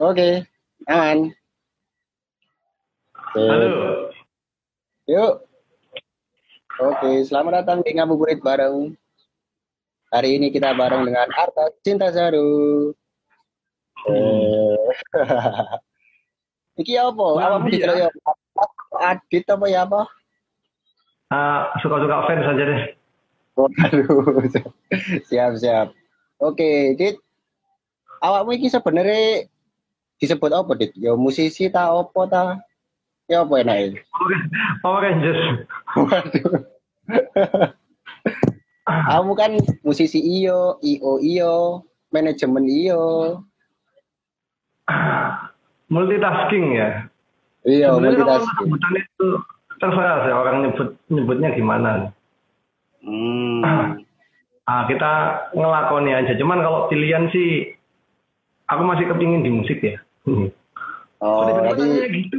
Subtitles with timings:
[0.00, 0.48] Oke,
[0.88, 1.28] aman.
[3.12, 3.44] Oke.
[3.44, 3.68] Halo.
[5.04, 5.32] Yuk.
[6.80, 8.96] Oke, selamat datang di Ngabuburit bareng.
[10.08, 12.96] Hari ini kita bareng dengan Arta Cinta Saru.
[14.08, 14.88] Eh.
[16.80, 17.26] Iki apa?
[17.60, 18.08] Nanti diceluk ya.
[19.04, 20.08] Adit apa ya apa?
[21.28, 22.82] Ah, suka-suka fans saja deh.
[23.52, 24.48] Waduh.
[25.28, 25.92] siap, siap.
[26.40, 27.20] Oke, Dit.
[28.24, 29.44] Awakmu iki sebenarnya
[30.20, 30.92] disebut apa, Dit?
[30.94, 32.44] Ya musisi ta apa ta?
[33.26, 34.04] Ya apa enake?
[34.84, 35.64] Power Rangers.
[35.96, 36.52] Waduh.
[38.90, 39.54] Kamu kan
[39.86, 43.02] musisi iyo, io iyo, manajemen iyo.
[45.90, 47.06] Multitasking ya.
[47.66, 48.66] Iya, Sebenarnya multitasking.
[48.66, 49.28] sebutan itu
[49.80, 51.90] terserah sih orang nyebut nyebutnya gimana.
[53.02, 53.64] Hmm.
[54.70, 55.12] Ah, kita
[55.50, 56.30] ngelakoni aja.
[56.38, 57.74] Cuman kalau pilihan sih,
[58.70, 59.98] aku masih kepingin di musik ya.
[60.30, 60.48] Hmm.
[61.20, 62.38] Oh, Tiba-tiba jadi gitu.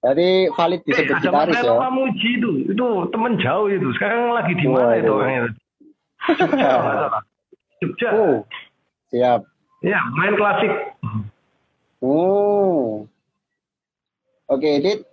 [0.00, 1.72] Jadi valid Eh, disebut ada gitaris ya.
[1.76, 3.88] Pamuji itu, itu temen jauh itu.
[4.00, 4.98] Sekarang lagi di mana Waduh.
[4.98, 5.40] itu orangnya?
[6.30, 6.72] Jogja.
[7.84, 8.08] Jogja.
[8.10, 8.36] Oh,
[9.08, 9.40] siap.
[9.80, 10.72] Ya, main klasik.
[12.00, 13.04] Oh.
[14.46, 15.04] Oke, Dit.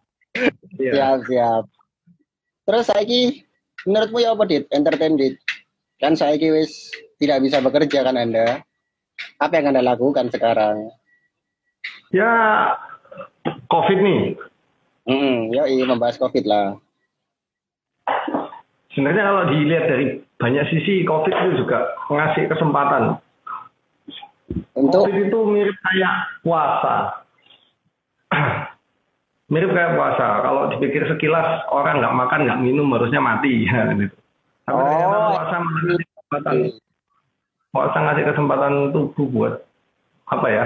[0.76, 0.92] Iya.
[0.92, 1.64] Siap, siap.
[2.68, 3.22] Terus saiki
[3.88, 4.68] menurutmu ya apa, Dit?
[4.76, 5.40] Entertain, Dit?
[6.04, 6.92] Kan saiki wis
[7.24, 8.60] tidak bisa bekerja kan Anda.
[9.40, 10.92] Apa yang Anda lakukan sekarang?
[12.12, 12.28] Ya,
[13.72, 14.36] COVID nih.
[15.08, 16.76] Hmm, ya membahas Covid lah.
[18.92, 20.06] Sebenarnya kalau dilihat dari
[20.36, 23.24] banyak sisi, COVID itu juga ngasih kesempatan.
[24.76, 27.26] Untuk COVID itu mirip kayak puasa.
[29.54, 30.42] mirip kayak puasa.
[30.42, 33.66] Kalau dipikir sekilas, orang nggak makan, nggak minum, harusnya mati.
[33.66, 34.16] Ya, gitu.
[34.66, 36.56] Tapi ternyata Oh, puasa ngasih kesempatan,
[37.70, 39.54] puasa ngasih kesempatan tubuh buat
[40.28, 40.66] apa ya?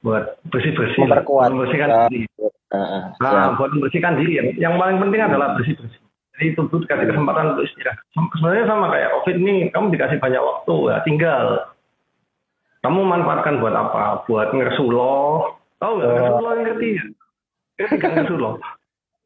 [0.00, 1.04] Buat bersih-bersih.
[1.04, 1.48] Memperkuat.
[1.52, 2.00] Membersihkan Ya.
[2.08, 2.24] diri.
[2.66, 3.50] Ah, ah, Nah, siap.
[3.60, 6.00] buat membersihkan diri yang, yang paling penting adalah bersih-bersih.
[6.36, 7.96] Jadi tubuh dikasih kesempatan untuk istirahat.
[8.12, 11.44] Sebenarnya sama kayak COVID ini, kamu dikasih banyak waktu, ya tinggal.
[12.86, 14.22] Kamu manfaatkan buat apa?
[14.30, 15.42] Buat ngersulo.
[15.82, 16.14] Tahu nggak Oh.
[16.14, 17.02] ngersulo yang ngerti ya?
[17.76, 18.48] Ngerti kan ngersulo?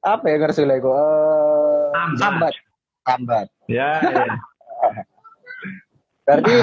[0.01, 0.89] Apa ya ngersul iku?
[0.89, 2.17] Eh, Sambat.
[2.17, 2.55] sambat.
[3.05, 3.47] Sambat.
[3.69, 4.25] Ya, ya.
[6.25, 6.57] Berarti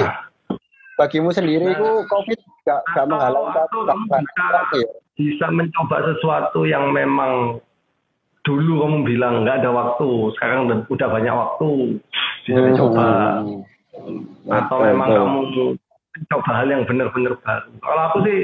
[0.98, 1.78] bagimu sendiri Nah.
[1.78, 4.90] itu Covid gak, gak menghalang atau kamu bisa- ya?
[5.14, 7.62] bisa mencoba sesuatu yang memang
[8.42, 10.78] dulu kamu bilang nggak ada waktu, sekarang udah,
[11.08, 11.70] banyak waktu,
[12.42, 13.06] bisa dicoba.
[13.38, 13.62] Hmm.
[14.48, 15.40] atau memang kamu
[16.28, 17.70] coba hal yang benar-benar baru.
[17.80, 18.38] Kalau aku sih,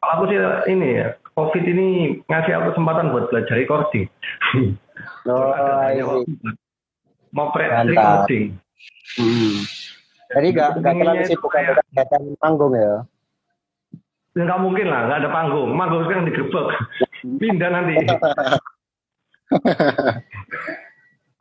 [0.00, 0.38] kalau aku sih
[0.72, 1.86] ini ya, COVID ini
[2.28, 4.06] ngasih aku kesempatan buat belajar recording.
[5.26, 6.10] Oh, Ada I banyak see.
[6.14, 6.56] waktu buat
[7.32, 7.48] mau
[7.88, 8.44] recording.
[9.18, 9.56] Hmm.
[10.30, 12.94] Jadi gak, gak terlalu sibuk dengan kegiatan panggung ya?
[14.32, 15.74] Ya, nggak mungkin lah, nggak ada panggung.
[15.74, 16.66] Panggung sekarang digerebek.
[17.40, 17.94] Pindah nanti.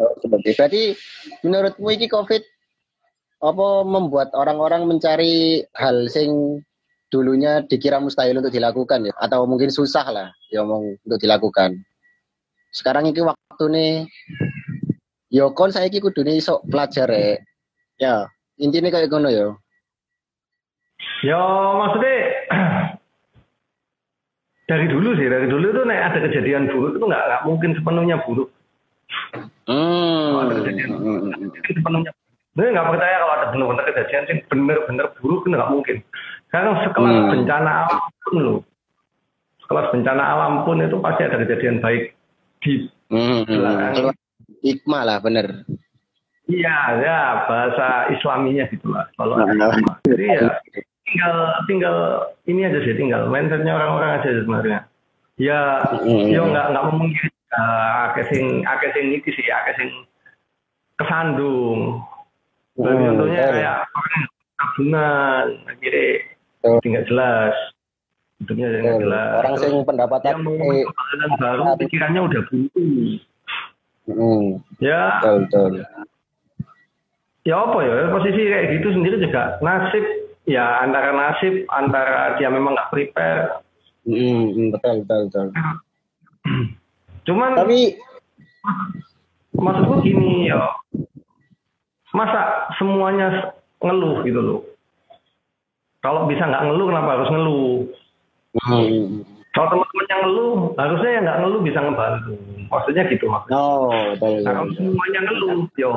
[0.01, 0.57] Oh, seperti.
[0.57, 0.83] Berarti
[1.45, 2.41] menurutmu ini COVID
[3.41, 6.61] apa membuat orang-orang mencari hal sing
[7.11, 11.81] dulunya dikira mustahil untuk dilakukan ya atau mungkin susah lah ya omong untuk dilakukan.
[12.71, 13.93] Sekarang ini waktu nih
[15.33, 17.35] yo kon saya kudu nih sok pelajar ya.
[18.01, 18.15] Ya,
[18.57, 19.53] intinya kayak ngono ya.
[21.21, 21.41] Yo,
[21.77, 22.17] maksudnya
[24.71, 28.49] dari dulu sih, dari dulu tuh nek ada kejadian buruk itu nggak mungkin sepenuhnya buruk.
[29.69, 30.49] Hmm.
[30.49, 31.53] Ada kejadian Hmm.
[31.61, 32.11] sepenuhnya.
[32.51, 35.97] Dia nggak percaya kalau ada benar-benar kejadian sih benar-benar buruk itu nggak mungkin.
[36.47, 37.29] Sekarang sekelas Hmm.
[37.31, 38.59] bencana alam pun loh.
[39.57, 42.11] Sekelas bencana alam pun itu pasti ada kejadian baik
[42.59, 43.93] di Hmm, Belakang.
[43.93, 44.15] keluar
[44.61, 45.47] hikmah lah bener.
[46.45, 49.07] iya ya bahasa Islaminya gitulah.
[49.15, 49.47] Kalau Nah.
[49.47, 49.95] hikmah.
[50.03, 50.51] Jadi ya
[51.01, 51.95] tinggal tinggal
[52.45, 54.79] ini aja sih tinggal mindsetnya orang-orang aja sebenarnya.
[55.39, 56.27] Ya Hmm.
[56.27, 59.89] yo nggak nggak memungkiri uh, akeh sing akeh sing iki sih akeh sing
[60.97, 62.03] kesandung.
[62.71, 63.53] Jadi Hmm, contohnya betul.
[63.53, 63.77] kayak
[64.55, 66.05] tabungan akhirnya
[66.61, 66.77] Betul.
[66.81, 67.55] tidak jelas
[68.39, 69.01] hidupnya tidak Betul.
[69.03, 69.31] jelas.
[69.35, 70.85] Orang Terus sing pendapatan yang mau eh,
[71.37, 72.81] baru pikirannya udah buntu.
[74.07, 74.45] hmm,
[74.79, 75.71] Ya betul betul.
[77.41, 80.05] ya apa ya posisi kayak gitu sendiri juga nasib
[80.45, 83.61] ya antara nasib antara dia memang nggak prepare.
[84.07, 85.47] Hmm, hmm, betul betul betul.
[87.21, 87.93] Cuman Tapi
[89.53, 90.70] maksudku gini ya
[92.11, 94.59] masa semuanya ngeluh gitu loh
[96.01, 97.71] kalau bisa nggak ngeluh kenapa harus ngeluh
[98.59, 99.23] hmm,
[99.55, 102.33] kalau teman-teman yang ngeluh harusnya yang nggak ngeluh bisa ngebantu
[102.67, 104.33] maksudnya gitu maksudnya oh betul.
[104.43, 104.77] nah, kalau betul.
[104.77, 105.93] semuanya ngeluh yo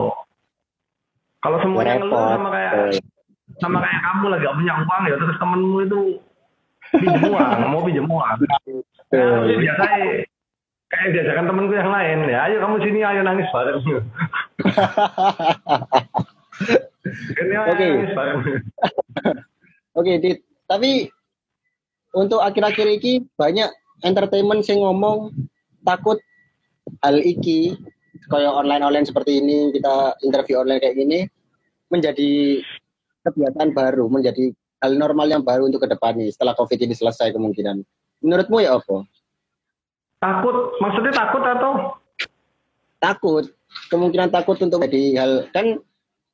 [1.43, 2.33] kalau semuanya ngeluh Repot.
[2.35, 2.73] sama kayak
[3.63, 6.01] sama kayak kamu lagi gak punya uang ya terus temenmu itu
[6.95, 8.37] pinjem uang mau pinjem uang.
[9.15, 10.27] Nah, biasanya
[10.95, 13.83] kayak diajakan temenku yang lain ya ayo kamu sini ayo nangis bareng
[17.05, 17.89] Oke.
[19.99, 20.39] Oke, Dit.
[20.65, 21.07] Tapi
[22.17, 23.69] untuk akhir-akhir ini banyak
[24.07, 25.35] entertainment sing ngomong
[25.85, 26.19] takut
[27.05, 27.77] hal iki
[28.33, 31.29] kayak online-online seperti ini, kita interview online kayak gini
[31.93, 32.65] menjadi
[33.29, 34.51] kebiasaan baru, menjadi
[34.81, 37.85] hal normal yang baru untuk ke depan nih setelah Covid ini selesai kemungkinan.
[38.25, 39.05] Menurutmu ya apa?
[40.25, 40.57] Takut?
[40.81, 41.73] Maksudnya takut atau?
[43.01, 43.45] Takut,
[43.93, 45.77] kemungkinan takut untuk jadi hal kan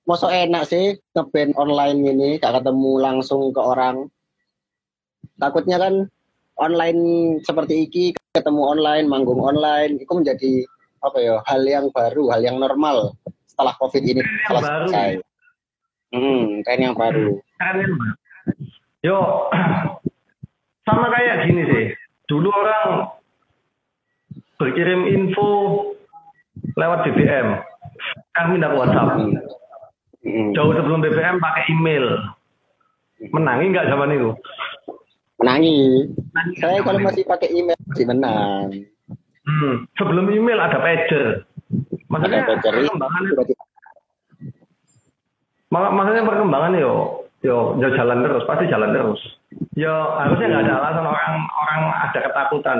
[0.06, 4.06] mosok enak sih ngeband online ini gak ketemu langsung ke orang.
[5.38, 6.06] Takutnya kan
[6.60, 7.00] online
[7.42, 10.62] seperti iki ketemu online manggung online itu menjadi
[11.00, 13.19] apa ya hal yang baru hal yang normal
[13.50, 14.22] setelah covid ini.
[14.46, 14.86] Setelah baru.
[14.86, 15.12] selesai.
[16.14, 17.40] Hmm tren yang baru.
[19.02, 19.19] Yo
[20.86, 21.86] sama kayak gini sih.
[22.31, 23.10] Dulu orang
[24.60, 25.48] berkirim info
[26.76, 27.48] lewat BBM
[28.36, 29.16] kami minta WhatsApp.
[29.16, 29.32] Hmm.
[30.20, 30.52] Hmm.
[30.52, 32.06] jauh sebelum BBM pakai email.
[33.32, 34.30] Menangi nggak zaman itu?
[35.40, 35.80] Menangi.
[36.12, 36.56] Menangi.
[36.60, 38.68] Saya kalau masih pakai email masih menang.
[39.48, 41.48] Hmm, sebelum email ada pager.
[42.12, 43.22] Maksudnya Ada pager, perkembangan
[45.70, 46.94] Mak- maksudnya perkembangan yo.
[47.40, 48.44] Yo yo jalan terus.
[48.44, 49.20] Pasti jalan terus.
[49.72, 52.78] Yo harusnya nggak ada alasan orang orang ada ketakutan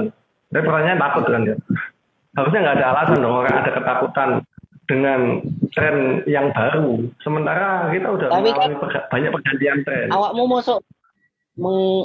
[0.51, 1.57] tapi pertanyaan takut kan ya?
[2.31, 4.31] Harusnya nggak ada alasan dong orang ada ketakutan
[4.85, 5.21] dengan
[5.71, 6.99] tren yang baru.
[7.21, 10.07] Sementara kita udah Tapi kan- mengalami perga- banyak pergantian tren.
[10.11, 10.81] awakmu masuk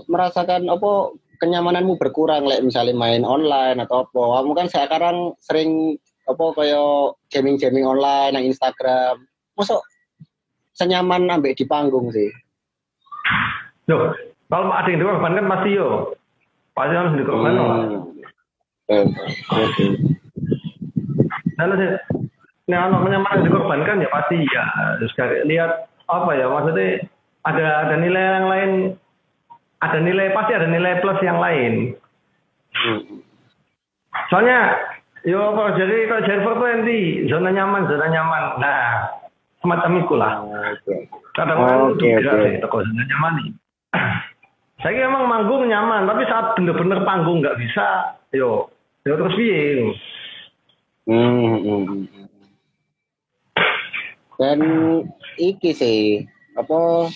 [0.06, 0.92] merasakan apa
[1.38, 4.24] kenyamananmu berkurang like misalnya main online atau apa.
[4.40, 6.90] Kamu kan sekarang sering apa kayak
[7.30, 9.26] gaming gaming online nang Instagram.
[9.54, 9.82] Masuk
[10.74, 12.30] senyaman ambek di panggung sih.
[13.86, 14.14] Yo
[14.46, 16.14] kalau ada yang dikorbankan pasti yo
[16.74, 17.66] pasti harus dikorbankan.
[17.66, 18.04] Hmm.
[18.86, 19.86] Oke.
[21.56, 21.90] Nah, sih,
[22.68, 24.64] nah, anak menyamakan yang dikorbankan ya pasti ya.
[25.16, 25.72] Kayak lihat
[26.06, 27.02] apa ya maksudnya
[27.48, 28.72] ada ada nilai yang lain,
[29.82, 31.74] ada nilai pasti ada nilai plus yang lain.
[32.76, 33.02] Hmm.
[34.30, 34.60] Soalnya
[35.26, 36.98] yo kalau jadi kalau jadi nanti
[37.32, 38.44] zona nyaman zona nyaman.
[38.60, 38.84] Nah
[39.64, 40.34] semacam itulah.
[41.34, 42.44] Kadang kadang Oke, itu beda oke.
[42.46, 43.50] sih toko zona nyaman nih.
[44.84, 48.70] Saya emang manggung nyaman, tapi saat bener-bener panggung nggak bisa, yo,
[49.06, 49.94] yo terus piye?
[51.06, 52.26] Hmm, hmm, hmm.
[54.36, 54.60] Dan
[55.38, 56.26] iki sih
[56.58, 57.08] apa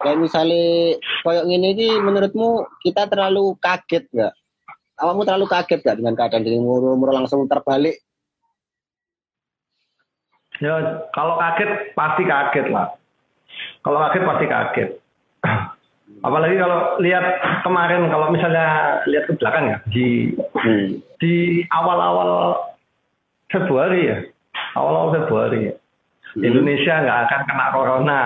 [0.00, 4.34] kayak misalnya koyok gini iki menurutmu kita terlalu kaget nggak?
[4.98, 8.00] Awakmu terlalu kaget nggak dengan keadaan ini murmur langsung terbalik?
[10.64, 12.96] Ya, kalau kaget pasti kaget lah.
[13.84, 14.90] Kalau kaget pasti kaget.
[16.22, 17.24] Apalagi kalau lihat
[17.62, 18.66] kemarin kalau misalnya
[19.04, 20.06] lihat ke belakang ya di
[20.54, 21.02] Hmm.
[21.18, 21.34] di
[21.68, 22.54] awal-awal
[23.50, 24.18] Februari ya,
[24.74, 25.74] awal-awal Februari ya.
[26.32, 26.42] Hmm.
[26.46, 28.20] Indonesia nggak akan kena corona.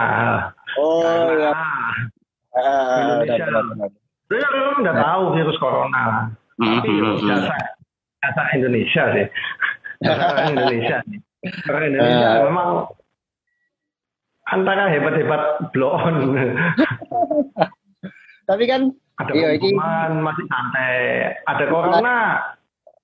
[0.77, 1.51] Oh ya.
[1.51, 1.93] Ah,
[2.57, 3.45] Ah, Indonesia.
[3.49, 3.89] benar, benar.
[4.27, 6.03] Saya kan nggak tahu virus corona.
[6.57, 7.29] Hmm, Tapi hmm, hmm.
[7.29, 7.55] jasa
[8.19, 9.27] jasa Indonesia sih.
[10.01, 10.97] Jasa Indonesia.
[11.69, 12.43] Orang Indonesia Eh.
[12.45, 12.69] memang
[14.47, 16.17] antara hebat-hebat blow on.
[18.47, 18.81] Tapi kan
[19.17, 19.75] ada Iya, ini-
[20.17, 20.95] masih santai.
[21.45, 22.17] Ada corona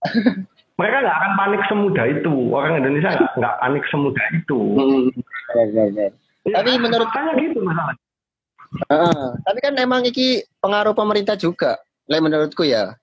[0.79, 2.35] mereka nggak akan panik semudah itu.
[2.49, 4.59] Orang Indonesia nggak panik semudah itu.
[4.75, 6.11] Hmm, benar, benar, benar.
[6.43, 7.95] Ya, Tapi menurut- makanya gitu masalah.
[8.73, 9.29] Heeh.
[9.45, 11.77] tapi kan emang iki pengaruh pemerintah juga.
[12.09, 12.97] Lek menurutku ya.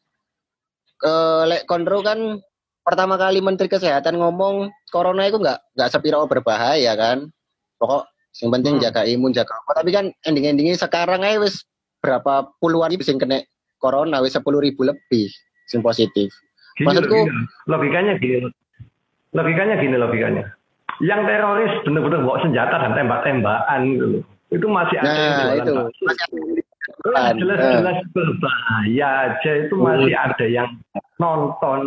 [1.00, 2.41] Eh lek kontrol kan
[2.81, 7.29] pertama kali Menteri Kesehatan ngomong corona itu nggak nggak sepiro berbahaya kan.
[7.77, 8.84] Pokok yang penting Hmm.
[8.84, 9.72] jaga imun jaga apa.
[9.77, 11.63] Tapi kan ending-endingnya sekarang aja wis
[12.00, 13.44] berapa puluhan ribu sing kena
[13.77, 15.27] corona wis sepuluh ribu lebih
[15.65, 16.32] sing positif.
[16.75, 17.44] Gini, Maksudku- gini.
[17.68, 18.48] logikanya gini.
[19.32, 20.44] Logikanya gini logikanya.
[21.00, 24.24] Yang teroris benar-benar bawa senjata dan tembak-tembakan gitu loh.
[24.50, 26.03] Itu masih ada yang Nah jualan itu bakso.
[26.03, 27.34] masih ada yang Eh.
[27.38, 30.70] jelas-jelas berbahaya aja itu masih ada yang
[31.15, 31.79] nonton.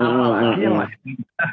[0.00, 0.80] Hmm, Apalagi hmm, yang hmm.
[0.80, 0.98] masih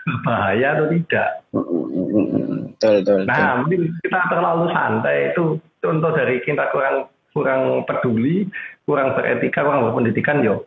[0.06, 1.30] berbahaya atau tidak.
[1.52, 3.18] Betul betul.
[3.20, 3.20] betul.
[3.28, 5.44] Nah, mungkin kita terlalu santai itu
[5.82, 8.50] contoh dari kita kurang kurang peduli,
[8.90, 10.66] kurang beretika, kurang berpendidikan yo.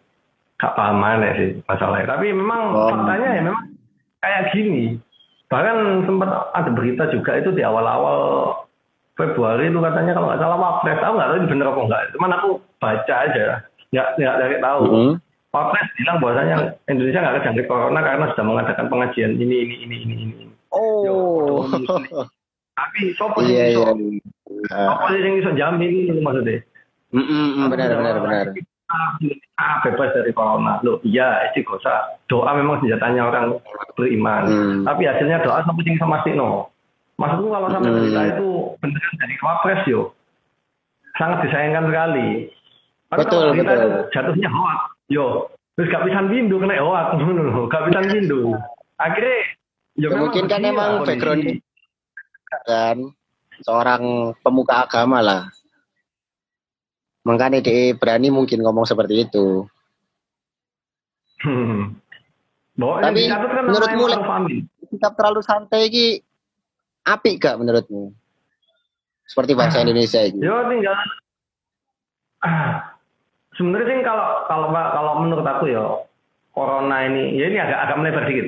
[0.63, 2.15] Gak paham mana sih masalahnya.
[2.15, 2.95] Tapi memang Oh.
[2.95, 3.65] faktanya ya memang
[4.23, 5.01] kayak gini.
[5.51, 8.55] Bahkan sempat ada berita juga itu di awal-awal
[9.19, 12.03] Februari itu katanya kalau nggak salah Wapres, aku nggak tahu ini bener apa enggak.
[12.17, 12.49] Cuman aku
[12.81, 13.47] baca aja,
[13.93, 14.83] nggak nggak dari tahu.
[14.89, 15.13] Mm.
[15.51, 16.57] Wapres bilang bahwasanya
[16.89, 20.35] Indonesia nggak kejangkit corona karena sudah mengadakan pengajian ini ini ini ini ini.
[20.47, 20.47] ini.
[20.73, 21.67] Oh.
[22.81, 23.77] Tapi sopo Iya iya.
[23.77, 23.93] iso
[24.73, 26.65] sopo sing iso jamin ini maksudnya.
[27.13, 28.47] Mm, mm, mm, benar benar benar.
[29.61, 30.83] Ah, bebas dari corona.
[30.83, 32.19] Loh, iya, istighosah.
[32.27, 33.61] Doa memang senjatanya orang
[33.95, 34.43] beriman.
[34.49, 34.83] Hmm.
[34.89, 36.73] Tapi hasilnya doa sampai sing sama no.
[37.21, 37.99] Maksudku kalau sampai Hmm.
[38.01, 38.49] berita itu
[38.81, 40.17] beneran dari wapres yo.
[41.21, 42.29] Sangat disayangkan sekali.
[43.13, 43.63] Tapi Betul, betul.
[43.63, 44.81] itu jatuhnya hoax.
[45.11, 45.27] Yo,
[45.75, 47.07] terus gak bisa windu kena hoax
[47.75, 48.41] gak bisa windu.
[48.97, 49.39] Akhirnya
[49.99, 51.61] yo Ya, mungkin kan emang background
[52.67, 52.97] kan
[53.63, 55.43] seorang pemuka agama lah.
[57.23, 59.69] Makanya dia berani mungkin ngomong seperti itu.
[61.45, 61.97] Hmm.
[62.77, 64.05] Bahwa Tapi kan menurutmu.
[64.91, 66.07] Sikap terlalu santai ini
[67.07, 68.11] apik gak menurutmu?
[69.29, 69.83] Seperti bahasa Ah.
[69.85, 70.41] Indonesia ini.
[70.43, 70.97] Yo tinggal
[72.43, 72.73] ah,
[73.57, 75.85] sebenarnya sih kalau kalau kalau menurut aku ya
[76.57, 78.47] corona ini ya ini agak agak melebar dikit.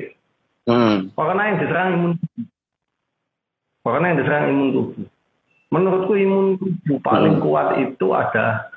[0.67, 1.13] Hmm.
[1.13, 2.13] Corona yang diserang imun.
[3.83, 5.05] Corona yang diserang imun tubuh.
[5.75, 7.43] Menurutku imun tubuh paling Hmm.
[7.43, 8.71] kuat itu ada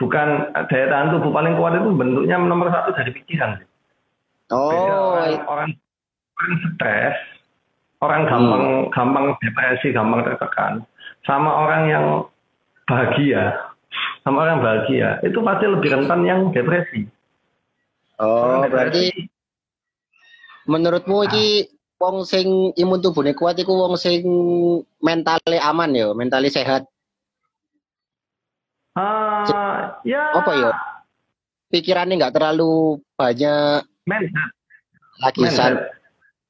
[0.00, 3.60] bukan daya tahan tubuh paling kuat itu bentuknya nomor satu dari pikiran.
[3.60, 5.70] Beda Oh, orang, orang
[6.40, 7.16] orang stres,
[8.00, 10.82] orang gampang gampang depresi, gampang tertekan,
[11.28, 12.04] sama orang yang
[12.88, 13.60] bahagia,
[14.24, 17.04] sama orang bahagia itu pasti lebih rentan yang depresi.
[18.18, 19.28] oh Orang berarti depresi,
[20.66, 21.46] menurutmu iki
[22.00, 24.24] wong sing imun tubuhnya kuat iku wong sing
[25.04, 26.88] mentale aman ya, mentale sehat.
[28.96, 30.70] ah, ya Apa ya?
[31.70, 34.48] Pikirannya nggak terlalu banyak mindset,
[35.22, 35.76] lagi mindset,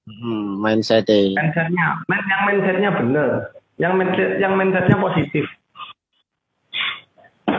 [0.09, 3.31] hmm, mindset mindsetnya, men- yang mindsetnya benar,
[3.77, 5.45] yang mindset, yang mindsetnya positif.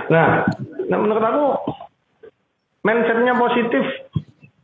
[0.10, 0.42] Nah,
[0.90, 1.46] nah menurut aku
[2.82, 3.84] mindsetnya positif,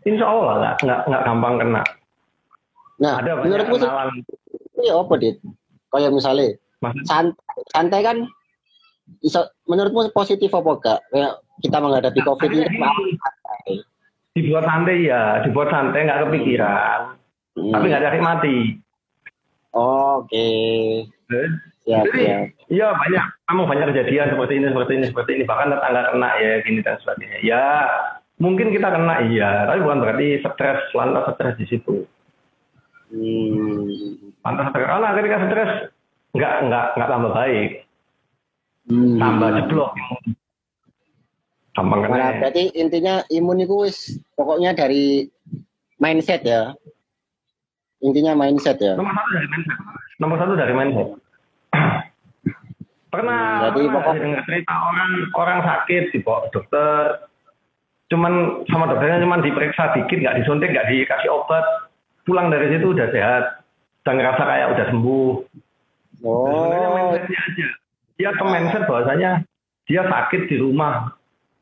[0.09, 1.83] insya Allah nggak nggak gampang kena.
[2.97, 4.07] Nah, Ada banyak menurutmu sih kenalan.
[4.79, 5.37] ya apa dit?
[5.87, 8.17] Kayak misalnya Maksud- santai, santai kan
[9.19, 10.99] bisa menurutmu positif apa enggak?
[11.09, 12.65] Kayak kita menghadapi covid ini
[14.33, 17.17] dibuat santai ya, dibuat santai nggak kepikiran,
[17.57, 17.73] Hmm.
[17.73, 18.57] tapi nggak cari mati.
[19.73, 20.49] Oke,
[21.81, 22.45] siap Jadi, siap.
[22.69, 26.51] iya banyak, kamu banyak kejadian seperti ini, seperti ini, seperti ini, bahkan tetangga kena ya,
[26.61, 27.37] gini dan sebagainya.
[27.41, 27.65] Ya,
[28.37, 32.05] mungkin kita kena iya, tapi bukan berarti stres, lantas stres di situ.
[33.07, 33.87] Hmm.
[34.43, 35.71] Lantas stres, karena ketika stres
[36.35, 37.69] nggak nggak nggak tambah baik,
[38.87, 39.15] Hmm.
[39.19, 39.91] tambah jeblok.
[41.71, 42.15] Gampang kena.
[42.17, 43.97] Nah, berarti intinya imun itu wis
[44.33, 45.29] pokoknya dari
[45.97, 46.73] mindset ya.
[48.01, 48.97] Intinya mindset ya.
[48.97, 49.77] Nomor satu dari mindset.
[50.17, 51.09] Nomor satu dari mindset.
[53.07, 57.01] pernah Hmm, jadi pernah pokok- dengar cerita orang orang sakit dibawa ke dokter,
[58.11, 58.33] cuman
[58.67, 61.86] sama dokternya cuman diperiksa dikit, nggak disuntik, nggak dikasih obat,
[62.27, 63.43] pulang dari situ udah sehat
[64.03, 65.31] dan ngerasa kayak udah sembuh.
[66.19, 67.65] Sebenarnya Oh, mindsetnya aja.
[68.17, 69.31] Dia ke mindset bahwasanya
[69.87, 71.15] dia sakit di rumah,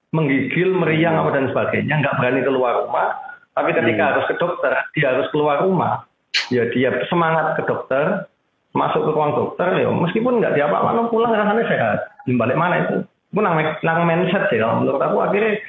[0.10, 3.14] menggigil, meriang apa dan sebagainya, nggak berani keluar rumah.
[3.54, 4.12] Tapi ketika Hmm.
[4.16, 6.04] harus ke dokter, dia harus keluar rumah.
[6.52, 8.28] Ya dia semangat ke dokter,
[8.76, 11.98] masuk ke ruang dokter, ya meskipun nggak diapa-apa, pulang rasanya sehat.
[12.28, 12.96] Balik mana itu?
[13.32, 15.60] Itu nang, nang mindset sih kalau menurut aku akhirnya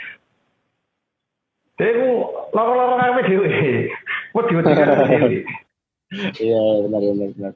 [1.76, 2.08] jadi
[2.56, 3.50] aku karepe dhewe.
[6.38, 7.52] Iya benar benar benar.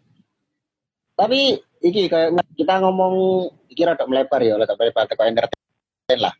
[1.14, 6.34] Tapi iki kayak kita ngomong iki rada melebar ya, rada melebar ke entertain lah.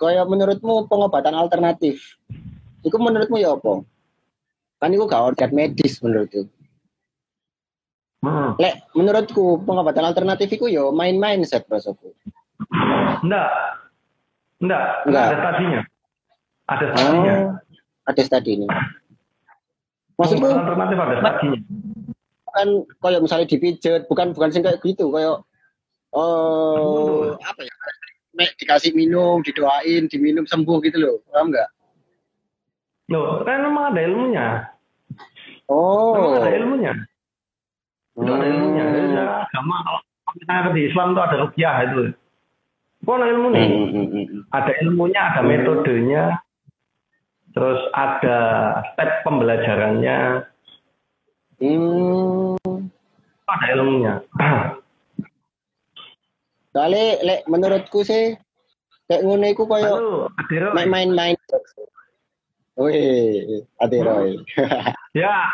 [0.00, 2.16] Kayak menurutmu pengobatan alternatif?
[2.80, 3.84] Itu menurutmu ya apa?
[4.82, 6.42] kan itu gak organ medis menurutku
[8.22, 8.54] Hmm.
[8.54, 12.14] lek menurutku pengobatan alternatif itu yo main mindset prosoku
[13.22, 13.50] Enggak.
[14.62, 15.26] Enggak, Enggak.
[15.26, 15.80] ada stadinya.
[16.70, 17.34] Ada stadinya.
[17.34, 17.50] oh
[18.02, 18.66] ada tadi ini
[20.22, 21.58] maksudku alternatif ada stadinya.
[22.46, 22.68] bukan
[23.02, 25.42] kayak misalnya dipijet bukan bukan sing kayak gitu kayak
[26.14, 27.74] oh apa ya
[28.32, 31.68] nek dikasih minum didoain diminum sembuh gitu loh paham nggak
[33.12, 34.46] Loh, kan memang ada ilmunya.
[35.68, 36.92] oh Memang ada ilmunya.
[38.16, 38.84] Itu ada ilmunya.
[38.88, 38.92] Hmm.
[38.96, 40.00] Jadi secara agama kalau
[40.32, 42.02] misalnya di Islam itu ada rukyah itu.
[43.04, 43.62] Itu ada ilmunya.
[43.68, 44.40] Hmm, hmm, hmm, hmm.
[44.48, 46.24] Ada ilmunya, ada metodenya.
[47.52, 48.38] Terus ada
[48.92, 50.48] step pembelajarannya.
[51.60, 52.56] Hmm.
[53.44, 54.14] Ada ilmunya.
[56.72, 58.32] Soalnya lek menurutku sih
[59.04, 60.26] kayak ngono iku koyo
[60.72, 61.36] main-main.
[62.80, 64.40] Wih, ade Roy.
[65.12, 65.44] Ya,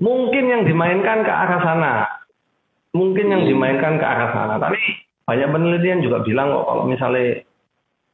[0.00, 2.08] mungkin yang dimainkan ke arah sana.
[2.96, 3.50] Mungkin yang Hmm.
[3.52, 4.56] dimainkan ke arah sana.
[4.56, 4.80] Tapi
[5.28, 7.44] banyak penelitian juga bilang kok kalau misalnya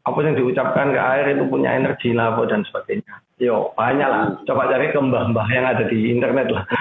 [0.06, 3.18] apa yang diucapkan ke air itu punya energi lah dan sebagainya.
[3.42, 4.38] Yo, banyak lah.
[4.46, 6.64] Coba cari ke mbah-mbah yang ada di internet lah.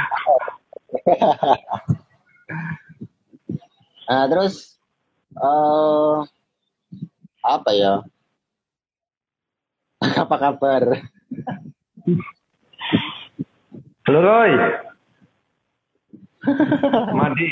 [4.06, 4.78] Nah, terus
[5.34, 6.18] eh
[7.42, 8.06] apa ya?
[10.22, 11.02] apa kabar?
[14.06, 14.54] Halo Roy.
[17.18, 17.50] Madi.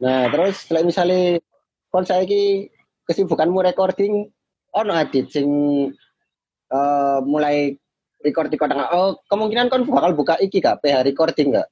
[0.00, 1.36] Nah, terus lek misalnya
[1.92, 2.72] kon saiki
[3.04, 4.32] kesibukanmu recording
[4.72, 5.48] ono adit sing
[6.70, 7.76] eh mulai
[8.24, 11.68] record record oh kemungkinan kon bakal buka iki gak PH recording gak?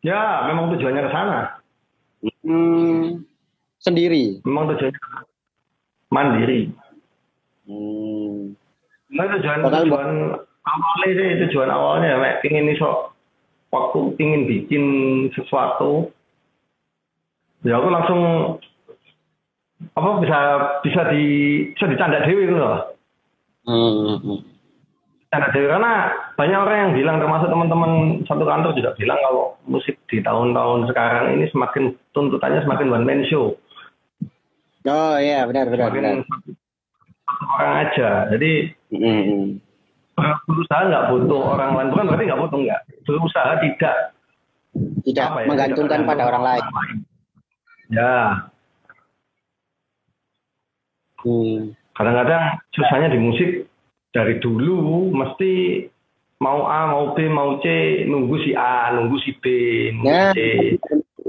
[0.00, 1.40] Ya, memang tujuannya ke sana.
[2.40, 3.20] Hmm,
[3.78, 4.40] sendiri.
[4.48, 5.00] Memang tujuannya
[6.10, 6.72] mandiri.
[7.68, 8.56] Hmm.
[9.14, 10.10] Nah, tujuan Bakal tujuan
[10.66, 13.14] awalnya sih tujuan awalnya mek pingin iso
[13.70, 14.84] waktu pingin bikin
[15.34, 16.10] sesuatu
[17.64, 18.20] ya aku langsung
[19.96, 20.38] apa bisa
[20.84, 21.24] bisa di
[21.72, 22.80] bisa dicanda dewi gitu loh.
[23.64, 24.40] Hmm,
[25.28, 25.92] canda dewi karena
[26.36, 27.92] banyak orang yang bilang termasuk teman-teman
[28.24, 33.22] satu kantor juga bilang kalau musik di tahun-tahun sekarang ini semakin tuntutannya semakin one man
[33.28, 33.56] show.
[34.88, 36.24] Oh iya benar benar benar.
[36.24, 36.52] semakin
[37.24, 38.10] satu orang aja.
[38.32, 38.52] Jadi
[38.90, 39.62] Hmm,
[40.50, 41.90] berusaha nggak butuh orang lain.
[41.94, 42.80] Bukan berarti nggak butuh nggak.
[43.06, 43.96] Berusaha tidak.
[45.06, 46.64] Tidak ya, menggantungkan tidak pada orang lain.
[47.90, 48.46] Ya,
[51.20, 51.74] Hmm.
[51.92, 53.66] kadang-kadang susahnya di musik
[54.14, 55.84] dari dulu mesti
[56.40, 57.66] mau A, mau B, mau C,
[58.06, 59.44] nunggu si A, nunggu si B,
[59.92, 60.32] nunggu Ya.
[60.32, 60.38] C,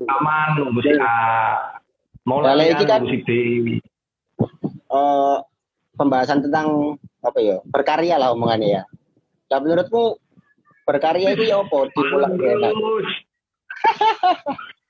[0.07, 1.17] aman nunggu si A,
[2.23, 3.29] mau Kalau latihan ini kan- nunggu si B.
[4.91, 5.37] Eh,
[5.97, 8.83] pembahasan tentang apa ya berkarya lah omongannya ya.
[9.51, 10.15] Nah menurutmu
[10.85, 11.89] berkarya itu ya apa?
[11.91, 12.73] Dimulai enak.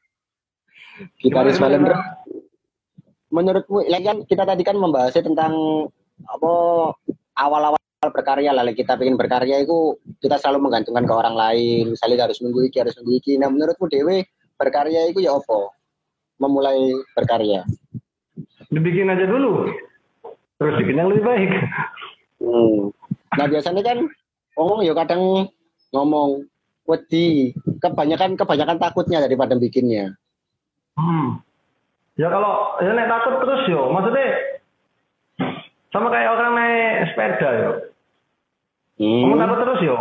[1.21, 2.19] Gitaris gimana?
[3.31, 5.53] Menurutmu, lagi kan kita tadi kan membahasnya tentang
[6.27, 6.53] apa
[7.39, 7.79] awal-awal
[8.11, 8.67] berkarya lah.
[8.75, 11.95] Kita ingin berkarya itu kita selalu menggantungkan ke orang lain.
[11.95, 13.39] Misalnya harus nunggu iki, harus nunggu iki.
[13.39, 14.27] Nah menurutmu Dewe
[14.59, 15.71] berkarya itu ya apa?
[16.43, 17.63] Memulai berkarya.
[18.71, 19.67] Dibikin aja dulu,
[20.55, 21.51] terus bikin yang lebih baik.
[22.39, 22.91] Hmm.
[23.35, 23.97] Nah biasanya kan
[24.55, 25.51] ngomong ya kadang
[25.91, 26.47] ngomong
[26.87, 27.51] wedi
[27.83, 30.15] kebanyakan kebanyakan takutnya daripada bikinnya.
[30.99, 31.39] Hmm.
[32.19, 34.27] Ya kalau ya naik takut terus yo, maksudnya
[35.89, 37.71] sama kayak orang naik sepeda yo.
[39.01, 39.95] Kamu takut terus yo,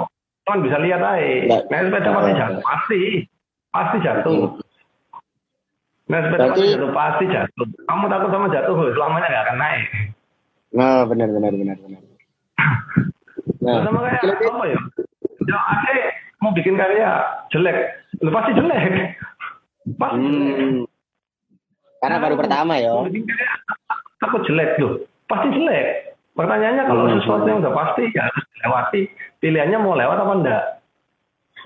[0.45, 1.23] kan bisa lihat aja.
[1.47, 1.63] Nggak.
[1.71, 3.01] Naik sepeda pasti jatuh, pasti,
[3.71, 4.41] pasti jatuh.
[6.11, 7.67] Naik sepeda pasti jatuh, pasti jatuh.
[7.89, 9.85] Kamu takut sama jatuh, selamanya nggak akan naik.
[10.71, 12.03] Nah benar benar benar benar.
[13.61, 14.79] Nah, sama kayak apa ya?
[15.49, 15.59] Ya
[16.41, 17.11] mau bikin karya
[17.53, 17.77] jelek,
[18.25, 19.17] lu pasti jelek.
[19.87, 20.13] Jelek.
[20.13, 20.85] Hmm.
[22.01, 22.93] Karena baru pertama ya.
[24.21, 26.17] Takut jelek loh, pasti jelek.
[26.33, 27.15] Pertanyaannya kalau Hmm.
[27.21, 29.01] sesuatu yang udah pasti ya harus dilewati.
[29.41, 30.63] Pilihannya mau lewat apa enggak?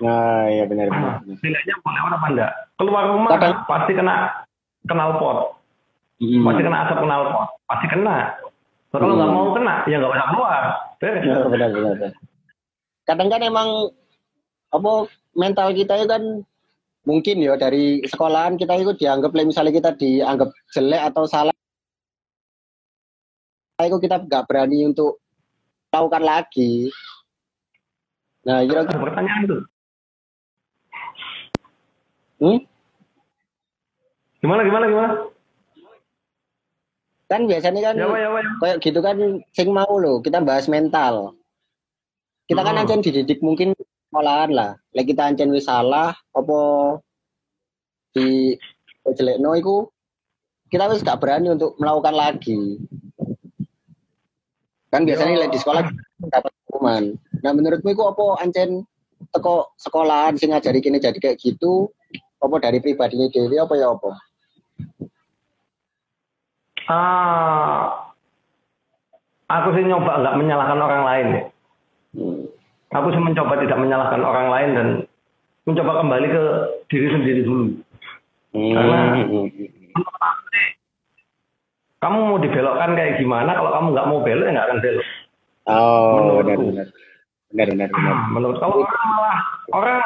[0.03, 1.13] Nah, iya benar benar.
[1.23, 1.37] benar.
[1.39, 2.51] Pilihannya mau lewat apa enggak?
[2.75, 4.15] Keluar rumah Kadang- pasti kena
[4.83, 5.37] kenal pot,
[6.19, 6.43] Hmm.
[6.43, 8.15] pasti kena asap kenal pot, pasti kena.
[8.91, 9.35] Nah, kalau nggak Hmm.
[9.35, 10.61] mau kena, ya nggak usah keluar.
[10.99, 11.23] Beres.
[11.23, 11.69] Benar benar.
[11.75, 12.11] benar.
[13.05, 13.69] Kadang kan emang
[14.71, 14.91] apa
[15.35, 16.23] mental kita itu kan
[17.05, 21.53] mungkin ya dari sekolahan kita itu dianggap misalnya kita dianggap jelek atau salah
[23.81, 25.19] itu kita nggak berani untuk
[25.93, 26.89] lakukan lagi.
[28.45, 29.61] Nah, kira Ada pertanyaan tuh.
[32.41, 32.59] hmm?
[34.43, 35.13] Gimana gimana gimana?
[37.25, 38.51] kan biasanya kan Ya, ya, ya.
[38.61, 39.17] kayak gitu kan
[39.51, 41.33] sing mau loh kita bahas mental
[42.45, 42.81] kita kan Hmm.
[42.85, 43.73] ancen dididik mungkin
[44.15, 44.71] olahan lah.
[44.95, 46.59] Lek kita ancen wis salah apa
[48.15, 48.55] di
[49.05, 49.77] jelekno iku
[50.71, 52.79] kita wis gak berani untuk melakukan lagi.
[54.89, 55.83] Kan biasanya lek di sekolah
[56.31, 57.19] dapat hukuman.
[57.43, 58.87] Nah menurutmu iku apa ancen
[59.35, 61.91] teko sekolahan sing ngajari kini jadi kayak gitu?
[62.39, 64.11] Apa dari pribadinya dewi apa ya apa?
[66.85, 68.13] Ah,
[69.49, 71.43] aku sih nyoba nggak menyalahkan orang lain ya.
[72.15, 72.54] Hmm.
[72.95, 74.87] Aku sih mencoba tidak menyalahkan orang lain dan
[75.65, 76.43] mencoba kembali ke
[76.87, 77.65] diri sendiri dulu.
[78.55, 79.47] Karena- Hmm.
[81.99, 83.51] Kamu mau dibelokkan kayak gimana?
[83.51, 85.05] Kalau kamu nggak mau belok, ya nggak akan belok.
[85.65, 86.45] Oh, Menurutku.
[86.45, 86.87] benar benar.
[87.49, 88.13] Benar benar benar.
[88.13, 89.37] Nah, menurut kalau orang malah
[89.73, 89.99] orang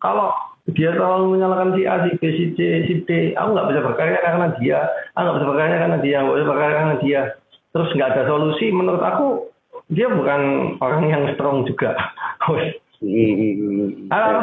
[0.00, 0.28] kalau
[0.72, 2.58] dia selalu menyalahkan si A, si B, si C,
[2.88, 4.78] si D, aku nggak bisa berkarya karena dia,
[5.12, 7.20] aku nggak bisa berkarya karena dia, nggak bisa berkarya karena dia.
[7.70, 8.66] Terus nggak ada solusi.
[8.72, 9.26] Menurut aku
[9.90, 11.94] dia bukan orang yang strong juga.
[12.50, 12.78] Wes.
[12.96, 13.88] Hmm, hmm, hmm.
[14.08, 14.40] Ah,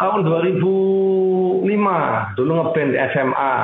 [0.00, 1.68] tahun 2005
[2.40, 3.54] dulu ngeband SMA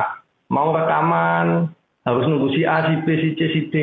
[0.53, 1.73] mau rekaman
[2.05, 3.77] harus nunggu si A, si B, si C, si D.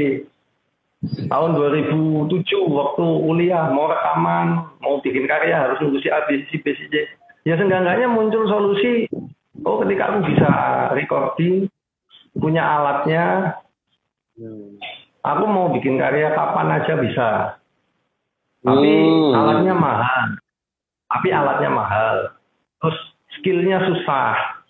[1.27, 2.31] Tahun 2007
[2.71, 6.85] waktu kuliah mau rekaman, mau bikin karya harus nunggu si A, B, si B, si
[6.93, 7.09] C.
[7.43, 9.09] Ya seenggak-enggaknya muncul solusi.
[9.67, 10.49] Oh ketika aku bisa
[10.95, 11.67] recording,
[12.37, 13.57] punya alatnya,
[14.33, 14.81] Hmm.
[15.23, 17.29] Aku mau bikin karya kapan aja bisa.
[18.63, 19.35] Tapi Hmm.
[19.35, 20.23] alatnya mahal.
[21.11, 22.15] Tapi alatnya mahal.
[22.79, 22.97] Terus
[23.39, 24.63] skillnya susah.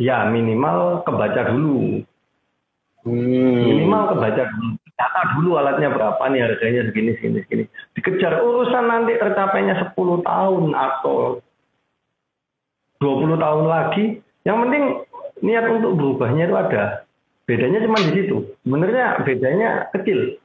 [0.00, 2.04] Ya minimal kebaca dulu.
[3.04, 3.64] Hmm.
[3.64, 4.72] Minimal kebaca dulu.
[4.98, 7.64] Data dulu alatnya berapa nih harganya segini segini segini.
[7.94, 11.38] Dikejar urusan nanti tercapainya 10 tahun atau
[12.98, 14.18] 20 tahun lagi.
[14.42, 14.84] Yang penting
[15.46, 17.07] niat untuk berubahnya itu ada.
[17.48, 18.44] Bedanya cuma di situ.
[18.60, 20.36] Sebenarnya bedanya kecil.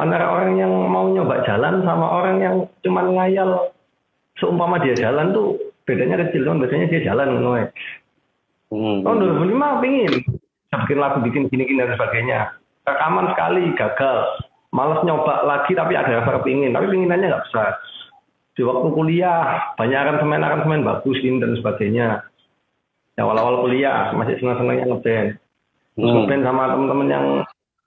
[0.00, 3.68] Antara orang yang mau nyoba jalan sama orang yang cuma ngayal
[4.40, 7.68] seumpama dia jalan tuh bedanya kecil kan biasanya dia jalan ngono.
[8.72, 9.04] Hmm.
[9.04, 10.12] Tahun 2005 pingin
[10.76, 12.38] bikin lagu bikin gini-gini dan sebagainya.
[12.88, 14.18] Rekaman sekali gagal.
[14.72, 16.72] Males nyoba lagi tapi ada rasa kepingin.
[16.72, 17.80] Tapi pinginannya nggak besar.
[18.56, 22.08] Di waktu kuliah banyak aransemen aransemen bagus ini dan sebagainya.
[23.16, 25.28] Ya awal-awal kuliah masih senang-senangnya ngeband.
[25.96, 26.44] Terus Hmm.
[26.44, 27.26] sama teman-teman yang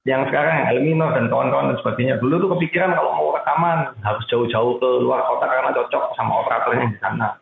[0.07, 2.17] yang sekarang yang Elmino dan kawan-kawan dan sebagainya.
[2.17, 6.89] Dulu tuh kepikiran kalau mau rekaman harus jauh-jauh ke luar kota karena cocok sama operatornya
[6.89, 7.37] di sana.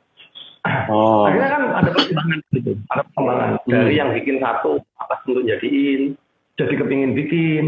[0.91, 1.23] Oh.
[1.23, 6.19] Akhirnya kan ada perkembangan gitu, ada perkembangan dari yang bikin satu atas untuk jadiin,
[6.59, 7.65] jadi kepingin bikin,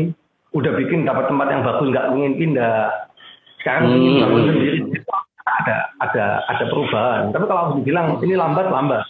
[0.51, 2.91] udah bikin dapat tempat yang bagus nggak ingin pindah.
[3.63, 4.19] Sekarang Hmm.
[4.19, 5.11] bangun sendiri, itu
[5.47, 7.31] ada ada ada perubahan.
[7.31, 9.03] Tapi kalau aku dibilang ini lambat lambat,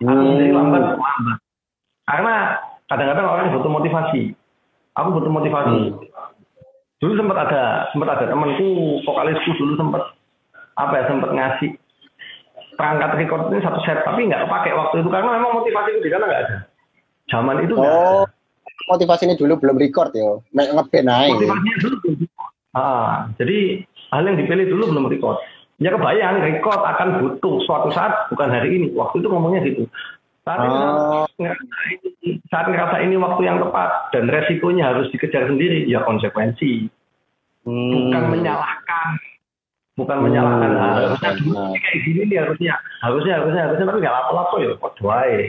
[0.00, 0.40] Hmm.
[0.40, 1.38] jadi lambat lambat.
[2.08, 2.34] Karena
[2.90, 4.34] kadang-kadang orang butuh motivasi.
[4.98, 5.94] Aku butuh motivasi.
[7.00, 10.02] Dulu sempat ada sempat ada temanku vokalisku dulu sempat
[10.76, 11.70] apa ya sempat ngasih
[12.76, 16.12] perangkat record ini satu set tapi nggak pakai waktu itu karena memang motivasi itu di
[16.12, 16.56] sana nggak ada.
[17.30, 18.28] Zaman itu Oh, ada.
[18.90, 20.28] motivasi ini dulu belum record ya.
[20.52, 21.30] Ngeband aja.
[21.32, 21.96] Motivasinya dulu.
[22.76, 25.38] Ah, jadi hal yang dipilih dulu belum record.
[25.80, 28.92] Ya kebayang record akan butuh suatu saat bukan hari ini.
[28.92, 29.88] Waktu itu ngomongnya gitu.
[30.56, 31.24] Saat Oh.
[32.50, 36.90] saat ngerasa ini waktu yang tepat dan resikonya harus dikejar sendiri ya konsekuensi.
[37.60, 37.92] Hmm.
[37.92, 39.08] bukan menyalahkan
[39.92, 42.72] bukan Hmm, menyalahkan Ah, harusnya dulu kayak gini nih harusnya
[43.04, 45.40] harusnya harusnya harusnya tapi nggak lapo-lapo ya kok doae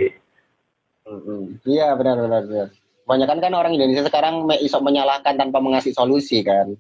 [1.08, 1.56] Hmm.
[1.64, 2.68] Iya benar benar benar.
[3.04, 6.76] Kebanyakan kan orang Indonesia sekarang iso menyalahkan tanpa mengasih solusi kan.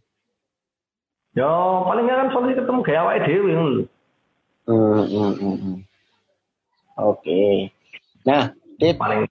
[1.31, 1.47] ya
[1.87, 3.83] paling kan solusi ketemu gaya awake dhewe ngono lho.
[4.67, 5.77] Hmm, hmm, hmm, hmm.
[6.99, 7.71] Oke.
[8.21, 9.25] Nah, Dit, paling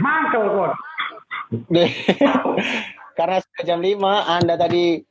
[0.00, 0.72] mangkel kok
[3.18, 5.04] karena sudah jam 5, Anda tadi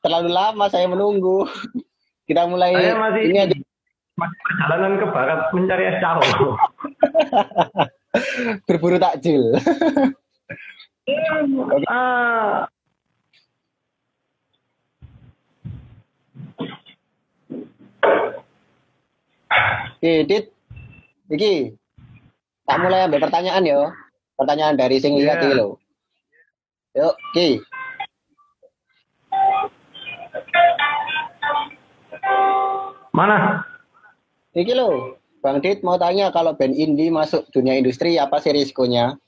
[0.00, 1.44] terlalu lama saya menunggu.
[2.28, 3.56] Kita mulai saya masih ini aja
[4.12, 6.22] masih perjalanan ke barat mencari es calo
[8.68, 9.56] berburu takjil.
[11.90, 12.68] ah
[20.02, 20.50] Oke, Dit.
[21.30, 21.78] Iki.
[22.66, 23.90] Tak mulai ambil pertanyaan ya.
[24.38, 25.78] Pertanyaan dari sing lihat iki lho.
[26.98, 27.48] Yuk, Ki.
[33.12, 33.60] mana
[34.56, 35.18] Iki lho.
[35.42, 39.18] Bang Dit mau tanya kalau band indie masuk dunia industri apa sih risikonya?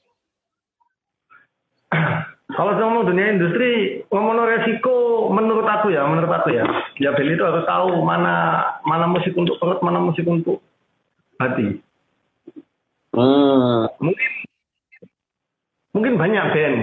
[2.54, 6.64] kalau ngomong dunia industri ngomong resiko menurut aku ya menurut aku ya
[7.02, 10.62] ya band itu harus tahu mana mana musik untuk perut mana musik untuk
[11.42, 11.82] hati
[13.14, 13.86] Hmm.
[14.02, 14.30] mungkin
[15.94, 16.78] mungkin banyak band,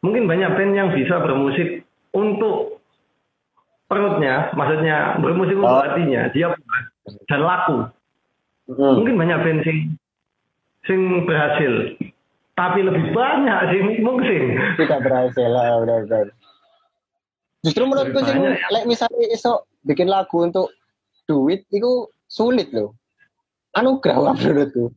[0.00, 1.84] mungkin banyak band yang bisa bermusik
[2.16, 2.80] untuk
[3.84, 5.84] perutnya, maksudnya bermusik untuk Oh.
[5.84, 6.56] hatinya, dia
[7.28, 7.84] dan laku.
[8.72, 9.04] Hmm.
[9.04, 9.78] Mungkin banyak band sing
[10.88, 12.00] sing berhasil,
[12.56, 14.56] tapi lebih banyak sing mungsing.
[14.80, 16.32] Tidak berhasil lah, udah, udah.
[17.60, 18.56] Justru menurutku sih, ya.
[18.72, 20.72] like misalnya iso bikin lagu untuk
[21.28, 22.96] duit, itu sulit loh.
[23.76, 24.88] Anugerah lah menurutku.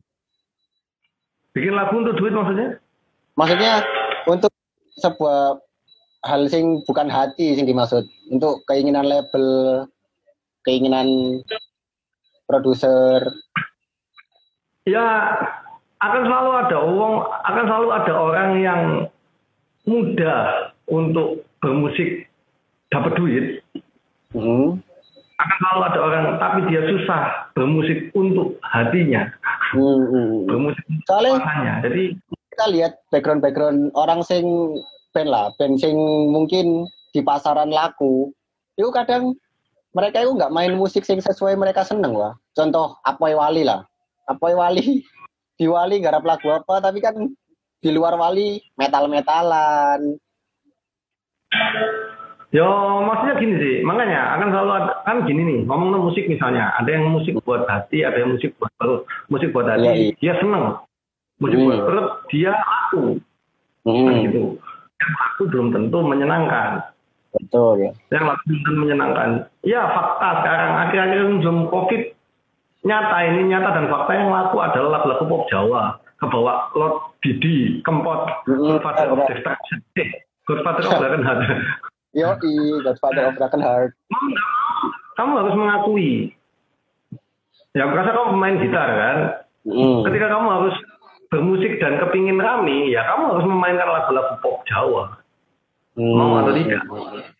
[1.54, 2.82] Bikin lagu untuk duit maksudnya?
[3.38, 3.86] Maksudnya
[4.26, 4.50] untuk
[4.98, 5.62] sebuah
[6.26, 8.02] hal sing bukan hati sing dimaksud,
[8.34, 9.46] untuk keinginan label,
[10.66, 11.40] keinginan
[12.50, 13.22] produser.
[14.84, 15.30] Ya
[16.02, 18.82] akan selalu ada uang, akan selalu ada orang yang
[19.86, 22.28] mudah untuk bermusik
[22.90, 23.44] dapat duit.
[24.34, 24.82] Hmm.
[25.38, 29.28] Akan selalu ada orang, tapi dia susah bermusik untuk hatinya,
[29.74, 30.46] Hmm,
[31.10, 31.82] Soalnya.
[31.82, 32.14] Jadi
[32.54, 34.46] kita lihat background-background orang sing
[35.10, 35.94] band lah, band sing
[36.30, 38.30] mungkin di pasaran laku,
[38.78, 39.34] itu kadang
[39.94, 42.34] mereka itu nggak main musik sing sesuai mereka seneng lah.
[42.54, 43.82] Contoh Apoy Wali lah,
[44.30, 45.02] Apoy Wali
[45.58, 47.14] di Wali garap lagu apa, tapi kan
[47.82, 50.18] di luar Wali metal-metalan.
[52.54, 52.70] Yo,
[53.02, 57.10] maksudnya gini sih, makanya akan selalu ada, kan gini nih, ngomong musik misalnya, ada yang
[57.10, 59.02] musik buat hati, ada yang musik buat perut.
[59.26, 60.14] Musik buat hati, Iya, iya.
[60.22, 60.78] dia seneng.
[61.42, 61.66] Musik Hmm.
[61.66, 63.18] buat perut, dia laku.
[63.82, 64.42] Kan Hmm, gitu.
[64.94, 66.70] Yang laku belum tentu menyenangkan.
[67.34, 67.90] betul ya.
[68.14, 69.28] Yang laku belum tentu menyenangkan.
[69.66, 72.02] Ya, fakta sekarang, akhir-akhir ini sebelum COVID,
[72.84, 75.98] nyata ini, nyata dan fakta yang laku adalah lagu-lagu pop Jawa.
[76.14, 79.28] Kebawa Lord Didi, Kempot, Hmm, Godfather of benar.
[79.34, 79.78] Destruction.
[79.98, 80.08] Eh,
[80.46, 81.42] Godfather of Broken Heart.
[82.14, 82.30] Yo,
[82.86, 83.90] Godfather of Broken Heart.
[84.06, 84.86] nggak mau,
[85.18, 86.10] kamu harus mengakui.
[87.74, 89.18] Ya, merasa kamu pemain gitar kan.
[89.66, 90.06] Hmm.
[90.06, 90.76] Ketika kamu harus
[91.26, 95.18] bermusik dan kepingin rame, ya kamu harus memainkan lagu-lagu pop Jawa.
[95.98, 96.14] Hmm.
[96.14, 96.86] Mau atau tidak.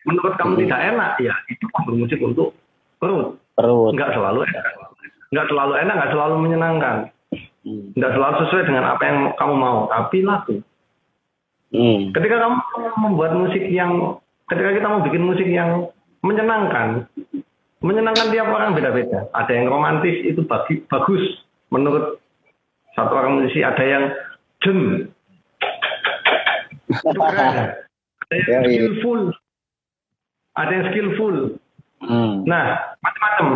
[0.03, 2.51] Menurut kamu tidak enak, ya itu kamu bermusik untuk
[2.99, 3.39] perut.
[3.55, 3.95] Perut.
[3.95, 4.65] Nggak selalu enak.
[5.31, 6.95] Nggak selalu enak, nggak selalu menyenangkan.
[7.63, 7.95] Hmm.
[7.95, 10.59] Nggak selalu sesuai dengan apa yang kamu mau, tapi laku.
[11.71, 12.11] Hmm.
[12.11, 12.55] Ketika kamu
[12.99, 15.89] membuat musik yang, ketika kita mau bikin musik yang
[16.21, 17.09] menyenangkan,
[17.81, 19.29] menyenangkan tiap orang beda-beda.
[19.33, 21.21] Ada yang romantis itu bagi, bagus
[21.69, 22.21] menurut
[22.97, 24.03] satu orang musisi, ada yang
[24.63, 24.79] jen,
[26.89, 27.55] itu keren.
[28.25, 28.61] Ada yang Ya, iya.
[28.65, 29.21] skillful,
[30.57, 31.35] ada yang skillful.
[32.01, 32.41] Hmm.
[32.49, 33.49] Nah, macam-macam.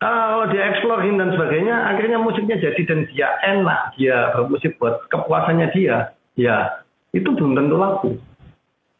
[0.00, 5.68] Kalau dia eksplorin dan sebagainya, akhirnya musiknya jadi dan dia enak, dia bermusik buat kepuasannya
[5.76, 8.10] dia, ya itu belum tentu laku.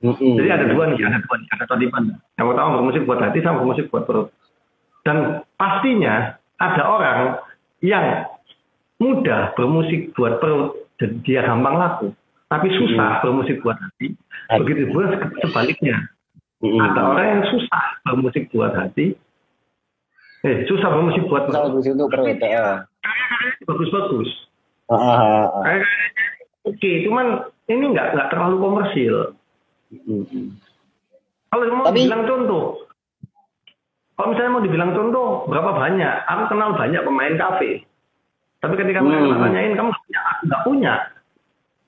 [0.01, 0.17] Hmm.
[0.17, 2.17] Jadi ada dua nih, ada dua nih, ada tadi mana.
[2.41, 4.29] Yang pertama bermusik buat hati, sama bermusik buat perut.
[5.05, 7.21] Dan pastinya ada orang
[7.85, 8.25] yang
[8.97, 12.09] mudah bermusik buat perut, dan dia gampang laku.
[12.49, 14.17] Tapi susah bermusik buat hati.
[14.65, 16.09] Begitu pula sebaliknya.
[16.65, 16.81] Hmm.
[16.81, 19.17] Ada orang yang susah bermusik buat hati,
[20.45, 21.77] eh susah bermusik buat perut.
[21.77, 22.37] musik untuk perut.
[22.41, 22.85] ya.
[23.69, 24.29] Bagus-bagus.
[24.89, 25.81] Ah, ah, ah.
[26.69, 29.40] Oke, cuman ini nggak nggak terlalu komersil.
[29.91, 30.47] Hmm, hmm.
[31.51, 32.65] Kalau mau Tapi- dibilang contoh,
[34.15, 36.15] kalau misalnya mau dibilang contoh, berapa banyak?
[36.31, 37.83] Aku kenal banyak pemain kafe.
[38.61, 39.43] Tapi ketika mereka Hmm.
[39.43, 40.21] tanyain, kamu punya?
[40.31, 40.95] Aku nggak punya.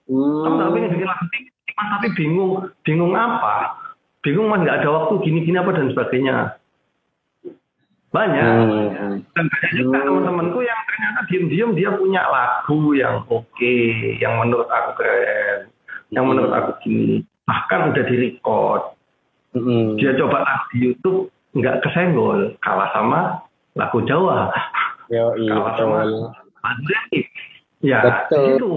[0.08, 0.74] Kamu nggak Hmm.
[0.74, 1.20] pengen bikin mas
[1.72, 3.78] tapi bingung, bingung apa?
[4.20, 6.36] Bingung mas nggak ada waktu gini-gini apa dan sebagainya.
[8.12, 8.44] Banyak.
[8.44, 9.16] Hmm.
[9.32, 10.06] Dan banyak juga Hmm.
[10.10, 13.76] teman-temanku yang ternyata diem-diem dia punya lagu yang oke,
[14.20, 15.72] yang menurut aku keren,
[16.12, 17.24] yang menurut aku gini.
[17.46, 18.82] Bahkan udah direcord.
[19.52, 20.00] Hmm.
[20.00, 21.28] Dia coba di YouTube,
[21.58, 22.56] nggak kesenggol.
[22.64, 23.20] Kalah sama
[23.76, 24.48] lagu Jawa.
[25.12, 25.98] Yo, iya Kalah sama
[26.62, 27.26] Remix.
[27.82, 28.32] Ya, Betul.
[28.32, 28.72] di situ.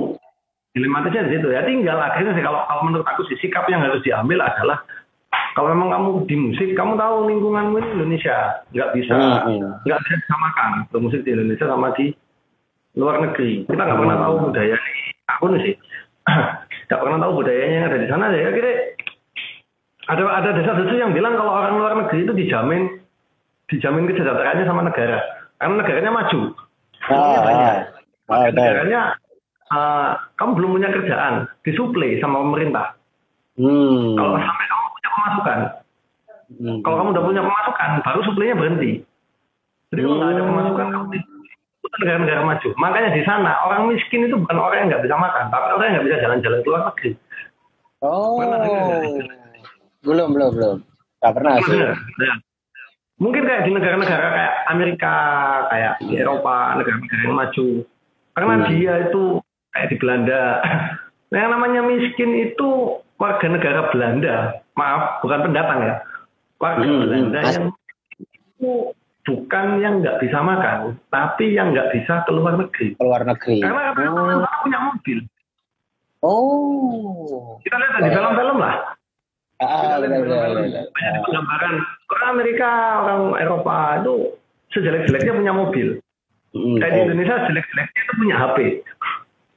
[0.76, 1.64] Dilematisnya di situ ya.
[1.64, 4.84] Tinggal akhirnya sih kalau, kalau menurut aku sih sikap yang harus diambil adalah
[5.56, 9.16] kalau memang kamu di musik, kamu tahu lingkunganmu ini Indonesia, nggak bisa
[9.88, 12.12] nggak bisa disamakan bermusik di Indonesia sama di
[13.00, 13.64] luar negeri.
[13.64, 14.76] Kita nggak pernah tahu budaya
[15.32, 15.76] aku nih sih,
[16.86, 18.26] nggak pernah tahu budayanya yang ada di sana.
[18.32, 18.72] Ya kira
[20.06, 23.02] ada ada desa-desa yang bilang kalau orang luar negeri itu dijamin
[23.66, 25.18] dijamin kesejahteraannya sama negara,
[25.58, 26.40] karena negaranya maju.
[27.06, 27.66] Uangnya Ah, banyak.
[27.66, 27.78] ah.
[28.26, 28.54] Ah, betul.
[28.54, 29.02] Negaranya
[29.66, 31.34] eh, kamu belum punya kerjaan,
[31.66, 32.94] disuplai sama pemerintah.
[33.58, 34.14] Hmm.
[34.14, 35.60] Kalau sampai kamu punya pemasukan,
[36.46, 36.78] Hmm.
[36.86, 38.92] kalau kamu udah punya pemasukan, baru suplainya berhenti.
[39.90, 40.50] Jadi kalau nggak ada Hmm.
[40.54, 41.35] pemasukan, kamu itu
[42.02, 42.70] negara-negara maju.
[42.78, 45.94] Makanya di sana orang miskin itu bukan orang yang nggak bisa makan, tapi orang yang
[45.96, 47.12] nggak bisa jalan-jalan ke luar negeri.
[48.04, 48.38] Oh.
[48.38, 48.60] Pernah?
[50.06, 50.78] Belum, belum, belum.
[51.26, 51.74] Gak pernah sih.
[51.74, 51.98] Benar.
[52.22, 52.34] Ya.
[53.16, 55.16] Mungkin kayak di negara-negara kayak Amerika,
[55.72, 57.68] kayak di Eropa, negara-negara yang maju.
[58.36, 58.68] Karena Hmm.
[58.68, 59.24] dia itu
[59.72, 60.44] kayak di Belanda,
[61.34, 65.96] Nah, yang namanya miskin itu warga negara Belanda, maaf, bukan pendatang ya,
[66.62, 67.52] warga Hmm, Belanda hmm.
[67.52, 67.66] yang
[68.56, 68.72] itu
[69.26, 72.94] bukan yang nggak bisa makan, tapi yang nggak bisa keluar negeri.
[72.96, 73.58] Keluar negeri.
[73.60, 74.62] Karena mereka Oh.
[74.62, 75.20] punya mobil.
[76.22, 77.58] Oh.
[77.62, 78.76] Kita lihat di film-film lah.
[79.62, 80.84] Ah, benar, di benar, benar.
[80.92, 81.76] Banyak penggambaran
[82.12, 82.72] orang Amerika,
[83.08, 84.14] orang Eropa itu
[84.76, 85.88] sejelek-jeleknya punya mobil.
[86.52, 87.06] Hmm, Kayak di oh.
[87.10, 88.58] Indonesia jelek-jeleknya itu punya HP.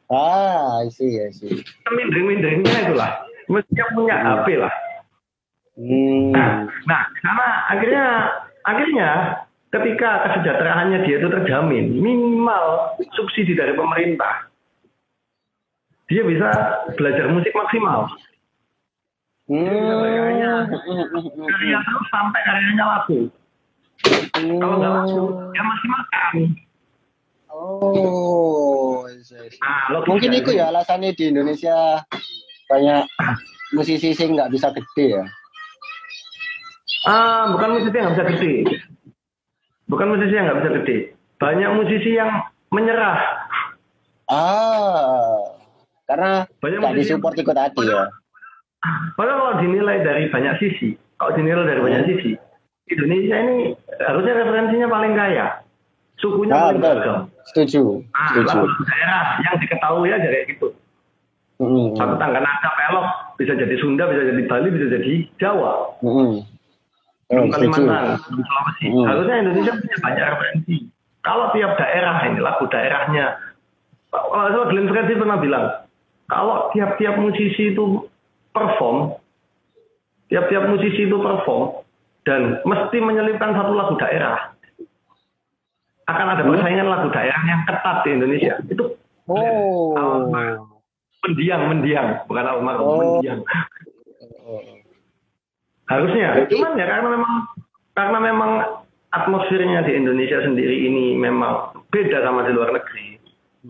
[0.09, 1.61] Ah, I see, I see.
[1.93, 3.11] Mindering-minderingnya itulah.
[3.49, 4.75] Mestinya punya HP lah.
[5.77, 6.33] Hmm.
[6.35, 8.05] Nah, karena akhirnya
[8.67, 9.09] akhirnya
[9.69, 14.49] ketika kesejahteraannya dia itu terjamin, minimal subsidi dari pemerintah,
[16.09, 16.49] dia bisa
[16.97, 18.09] belajar musik maksimal.
[19.49, 19.65] Hmm.
[19.65, 23.33] Karyanya, karya terus sampai karyanya laku.
[24.37, 26.35] Kalau nggak laku, dia masih makan.
[27.49, 29.05] Oh.
[29.09, 32.05] Nah, Mungkin itu ya alasannya di Indonesia
[32.69, 33.09] banyak
[33.73, 35.25] musisi sing nggak bisa gede ya.
[37.09, 38.55] Ah, bukan musisi yang nggak bisa gede.
[39.89, 40.97] Bukan musisi yang nggak bisa gede.
[41.41, 42.31] Banyak musisi yang
[42.69, 43.19] menyerah.
[44.29, 45.41] Ah,
[46.05, 48.13] karena Banyak musisi disupport ikut hati ya.
[49.17, 52.31] Padahal kalau dinilai dari banyak sisi, kalau dinilai dari banyak sisi,
[52.89, 53.57] Indonesia ini
[53.99, 55.47] harusnya referensinya paling kaya.
[56.19, 57.19] Sukunya Ah, paling beragam.
[57.49, 58.69] Setuju, Ah, setuju.
[58.85, 60.69] daerah yang diketahui aja kayak gitu.
[61.59, 65.97] Hmm, Satu tangga nada pelok, bisa jadi Sunda, bisa jadi Bali, bisa jadi Jawa.
[66.05, 66.58] hmm.
[67.29, 67.53] Belum.
[67.53, 68.87] Kalimantan, Sulawesi.
[68.89, 69.05] Hmm.
[69.05, 70.77] Harusnya Indonesia punya banyak referensi.
[71.21, 73.37] Kalau tiap daerah ini lagu daerahnya,
[74.09, 75.67] kalau salah Glenn Fredly pernah bilang,
[76.25, 78.09] kalau tiap-tiap musisi itu
[78.57, 79.13] perform,
[80.33, 81.85] tiap-tiap musisi itu perform
[82.25, 84.57] dan mesti menyelipkan satu lagu daerah,
[86.09, 86.57] akan ada Hmm.
[86.57, 88.55] persaingan lagu daerah yang ketat di Indonesia.
[88.65, 88.97] Itu
[89.29, 89.93] Oh.
[91.29, 92.97] mendiang, mendiang, bukan almarhum, Oh.
[92.97, 93.45] mendiang.
[95.89, 97.35] Harusnya, cuman ya karena memang
[97.97, 98.51] karena memang
[99.09, 103.17] atmosfernya di Indonesia sendiri ini memang beda sama di luar negeri.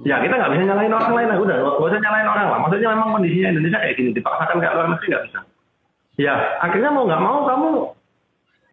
[0.05, 2.59] Ya kita nggak bisa nyalain orang lain lah, udah nggak usah nyalain orang lah.
[2.67, 5.41] Maksudnya memang kondisinya Indonesia kayak gini, dipaksakan kayak luar negeri nggak bisa.
[6.19, 7.69] Ya akhirnya mau nggak mau kamu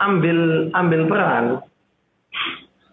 [0.01, 0.37] ambil
[0.73, 1.45] ambil peran.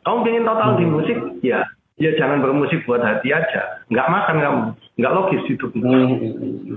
[0.02, 1.64] Kamu pengen total di musik, ya
[1.96, 3.80] ya jangan bermusik buat hati aja.
[3.88, 4.62] Nggak makan kamu,
[5.00, 5.66] nggak logis itu.
[5.80, 6.76] Hmm, hmm,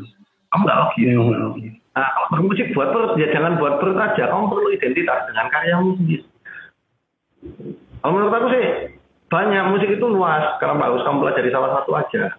[0.50, 1.76] Kamu nggak logis.
[1.96, 4.28] Nah, kalau bermusik buat perut, ya jangan buat perut aja.
[4.28, 6.26] Kamu perlu identitas dengan karyamu sendiri.
[8.04, 8.66] Kalau menurut aku sih,
[9.32, 10.60] banyak musik itu luas.
[10.60, 12.36] Karena bagus kamu pelajari salah satu aja.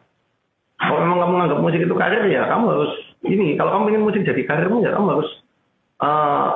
[0.77, 2.92] Kalau memang kamu nganggap musik itu karir, ya kamu harus
[3.25, 3.57] ini.
[3.57, 5.29] Kalau kamu ingin musik jadi karirmu, ya kamu harus
[6.05, 6.47] eh,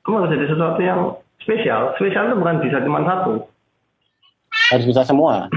[0.00, 1.00] kamu harus jadi sesuatu yang
[1.44, 1.92] spesial.
[2.00, 3.44] Spesial itu bukan bisa cuma satu.
[4.72, 5.52] Harus bisa semua.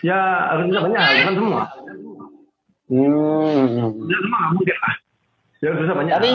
[0.00, 1.62] Ya harus bisa banyak, bukan semua.
[2.88, 3.92] Hmm.
[4.04, 4.94] Bisa semua nggak mungkin lah.
[5.58, 6.12] Ya bisa banyak.
[6.12, 6.30] Tapi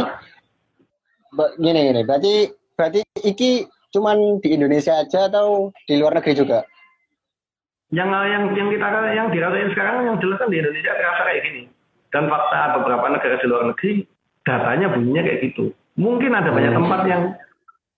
[1.62, 2.34] gini gini, berarti
[2.74, 3.52] berarti iki
[3.90, 6.60] cuman di Indonesia aja atau di luar negeri juga?
[7.90, 8.86] yang yang yang kita
[9.18, 11.64] yang dirasain sekarang yang jelas kan di Indonesia terasa kayak gini
[12.14, 14.06] dan fakta beberapa negara di luar negeri
[14.46, 16.86] datanya bunyinya kayak gitu mungkin ada banyak Hmm.
[16.86, 17.24] tempat yang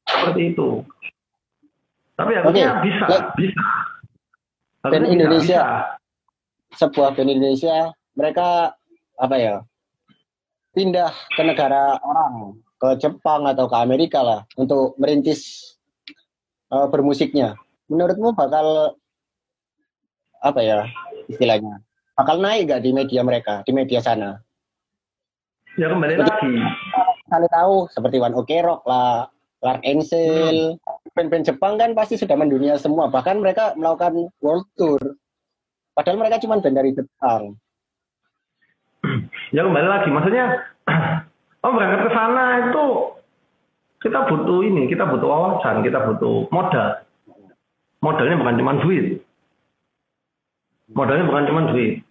[0.07, 0.67] seperti itu
[2.15, 2.83] tapi harusnya Oke.
[2.87, 3.63] bisa bisa
[4.79, 5.59] Dan Harusnya Indonesia.
[5.59, 6.79] bisa.
[6.79, 7.75] Sebuah band Indonesia
[8.17, 8.76] mereka
[9.19, 9.56] apa ya?
[10.71, 15.74] Pindah ke negara orang, ke Jepang atau ke Amerika lah untuk merintis
[16.71, 17.60] eh, bermusiknya.
[17.91, 18.95] Menurutmu bakal
[20.39, 20.88] apa ya
[21.28, 21.84] istilahnya?
[22.15, 24.39] Bakal naik gak di media mereka, di media sana?
[25.80, 26.28] ya kembali Betul.
[26.28, 26.56] lagi
[27.32, 29.32] kali tahu seperti One Ok Rock lah,
[29.63, 30.76] Clark Angel,
[31.15, 33.08] band-band Jepang kan pasti sudah mendunia semua.
[33.08, 35.00] Bahkan mereka melakukan world tour.
[35.95, 37.56] Padahal mereka cuma band dari Jepang.
[39.51, 40.09] Ya kembali lagi.
[40.09, 40.45] Maksudnya
[41.63, 42.85] oh berangkat ke sana itu
[44.01, 47.05] kita butuh ini kita butuh wawasan kita butuh modal.
[48.01, 49.21] Modalnya bukan cuma duit.
[50.97, 52.01] Modalnya bukan cuma duit.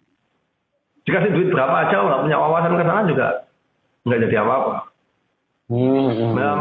[1.03, 3.29] Dikasih duit berapa aja nggak punya wawasan ke sana juga
[4.07, 4.75] nggak jadi apa-apa.
[5.71, 6.35] Hmm.
[6.39, 6.55] Nah,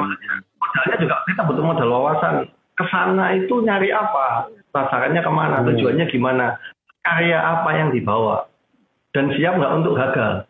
[0.58, 2.34] modalnya juga kita butuh modal wawasan.
[2.74, 4.48] Ke sana itu nyari apa?
[4.72, 5.62] Sasarannya ke mana?
[5.62, 5.68] Hmm.
[5.70, 6.58] tujuannya gimana?
[7.04, 8.48] Karya apa yang dibawa?
[9.14, 10.49] Dan siap nggak untuk gagal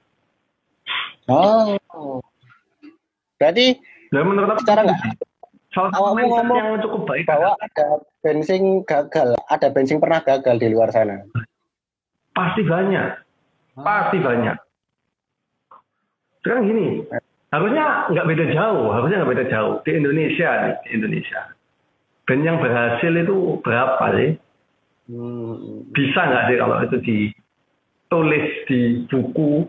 [1.29, 2.19] Oh.
[3.39, 3.77] Berarti
[4.09, 4.99] dan menurut aku secara nggak
[5.77, 10.89] awakmu ngomong yang cukup baik bahwa ada bensin gagal, ada bensin pernah gagal di luar
[10.89, 11.21] sana.
[12.33, 13.19] pasti banyak.
[13.77, 14.57] Pasti banyak.
[16.41, 17.03] Sekarang gini
[17.49, 19.73] harusnya nggak beda jauh harusnya nggak beda jauh.
[19.85, 21.41] Di Indonesia nih di Indonesia.
[22.25, 24.31] Band yang berhasil itu berapa sih?
[25.09, 25.89] Hmm.
[25.89, 27.17] bisa nggak sih kalau itu di
[28.13, 29.65] tulis di buku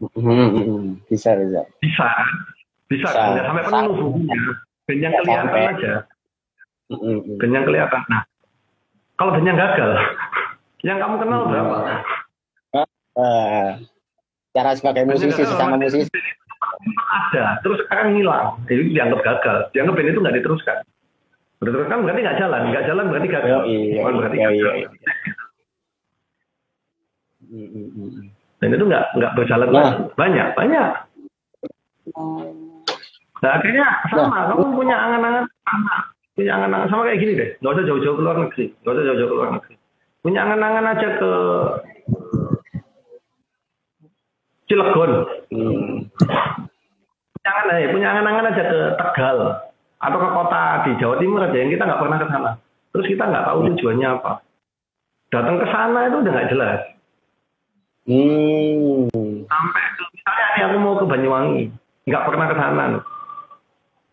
[0.00, 1.60] Hmm, bisa bisa.
[1.78, 2.08] bisa.
[2.88, 3.20] Bisa, Bisa.
[3.30, 4.38] nggak sampai penuh bukunya
[4.88, 5.62] Nggak kelihatan sampai.
[5.70, 5.92] aja.
[6.90, 8.00] Hmm, yang kelihatan.
[8.08, 8.22] Nah
[9.14, 9.90] kalau dan yang gagal
[10.88, 11.50] yang kamu kenal Hmm.
[11.52, 11.76] berapa?
[13.10, 13.68] Eh,
[14.50, 16.08] cara sebagai musisi sesama musisi.
[17.30, 17.60] ada.
[17.60, 18.56] Terus sekarang hilang.
[18.64, 19.56] Jadi dianggap gagal.
[19.70, 20.76] Dianggap band itu nggak diteruskan.
[21.60, 22.60] Diteruskan berarti nggak jalan.
[22.72, 23.50] Nggak jalan berarti gagal.
[23.50, 24.72] Yo, iya, Bukan berarti iya, gagal.
[24.74, 24.88] iya.
[27.42, 28.39] Hmm.
[28.60, 29.92] Dan itu nggak nggak berjalan Nah.
[30.20, 30.88] banyak banyak.
[33.40, 36.02] Nah akhirnya sama kamu punya angan-angan anak
[36.36, 37.50] punya angan-angan sama kayak gini deh.
[37.64, 38.64] Nggak usah jauh-jauh ke luar negeri.
[38.84, 39.74] Nggak usah jauh-jauh ke luar negeri.
[40.20, 41.32] Punya angan-angan aja ke
[44.68, 45.12] Cilegon.
[45.50, 45.96] Hmm.
[47.40, 49.38] punya angan eh, punya angan-angan aja ke Tegal.
[50.00, 52.50] Atau ke kota di Jawa Timur aja yang kita nggak pernah ke sana.
[52.92, 54.32] Terus kita nggak tahu tujuannya apa.
[55.32, 56.80] Datang ke sana itu udah nggak jelas
[58.10, 59.06] Hmm.
[59.46, 61.62] sampai ke misalnya nih aku mau ke Banyuwangi
[62.04, 62.84] nggak pernah ke sana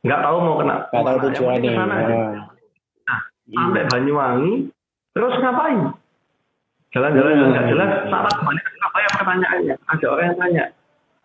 [0.06, 1.66] nggak tahu mau kena Gak tahu tujuannya.
[1.66, 2.14] ke sana aja.
[2.14, 2.34] Oh.
[3.50, 4.54] sampai Banyuwangi
[5.12, 5.80] terus ngapain
[6.90, 7.50] jalan-jalan Hmm.
[7.52, 10.66] nggak jelas saat balik ke Surabaya pertanyaannya ada orang yang tanya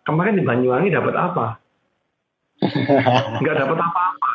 [0.02, 1.46] kemarin di Banyuwangi dapat apa
[3.42, 4.30] nggak dapat apa-apa.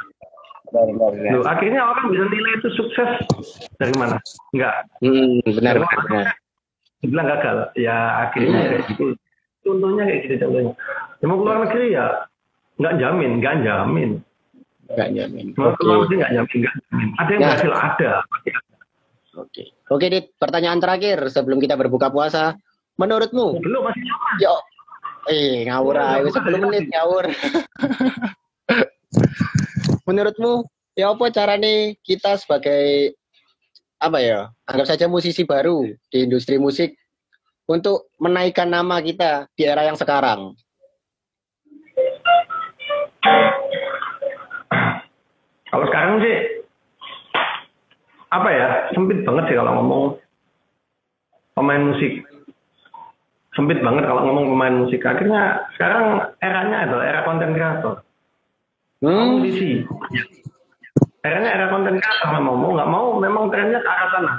[1.32, 3.10] Loh, akhirnya orang bisa nilai itu sukses
[3.78, 4.20] dari mana
[4.52, 6.28] nggak Hmm, benar, benar, benar.
[7.00, 9.14] Dibilang gagal ya akhirnya ya gitu.
[9.62, 10.74] contohnya kayak gitu contohnya
[11.20, 12.06] ya, mau keluar negeri ya
[12.78, 14.12] nggak jamin nggak jamin
[14.88, 15.52] Gak nyamin.
[15.60, 15.84] mau Oke.
[15.84, 17.48] keluar negeri nggak jamin nggak jamin ada yang Ya.
[17.52, 18.12] berhasil ada
[19.38, 19.70] Oke.
[19.94, 20.34] Oke, Dit.
[20.42, 22.58] Pertanyaan terakhir sebelum kita berbuka puasa.
[22.98, 24.56] Menurutmu, belum masih nyaman yo,
[25.30, 27.30] eh ngawur aja, 10 menit ngawur.
[30.10, 30.66] Menurutmu,
[30.98, 31.70] ya apa caranya
[32.02, 33.14] kita sebagai
[33.98, 34.40] apa ya,
[34.70, 36.94] anggap saja musisi baru di industri musik
[37.66, 40.54] untuk menaikkan nama kita di era yang sekarang?
[45.68, 46.38] Kalau sekarang sih
[48.30, 48.68] apa ya?
[48.94, 50.04] Sempit banget sih kalau ngomong
[51.58, 52.22] pemain musik.
[53.58, 55.02] Sempit banget kalau ngomong pemain musik.
[55.02, 58.06] Akhirnya sekarang eranya adalah era konten kreator.
[59.02, 59.86] Hmm, musisi
[61.28, 62.72] eranya era konten kreator memang mau.
[62.74, 64.34] Nggak mau memang trennya ke arah sana.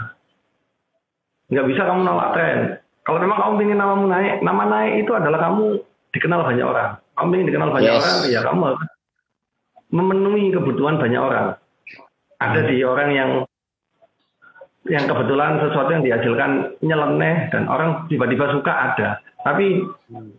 [1.52, 2.58] Nggak bisa kamu nolak tren.
[3.04, 5.80] Kalau memang kamu ingin namamu naik nama naik itu adalah kamu
[6.12, 6.90] dikenal banyak orang.
[7.16, 8.00] Kamu ingin dikenal banyak Yes.
[8.04, 8.82] orang ya kamu harus
[9.88, 11.46] memenuhi kebutuhan banyak orang.
[12.38, 13.30] Ada di orang yang
[14.88, 19.08] yang kebetulan sesuatu yang dihasilkan nyeleneh dan orang tiba-tiba suka ada.
[19.44, 19.84] Tapi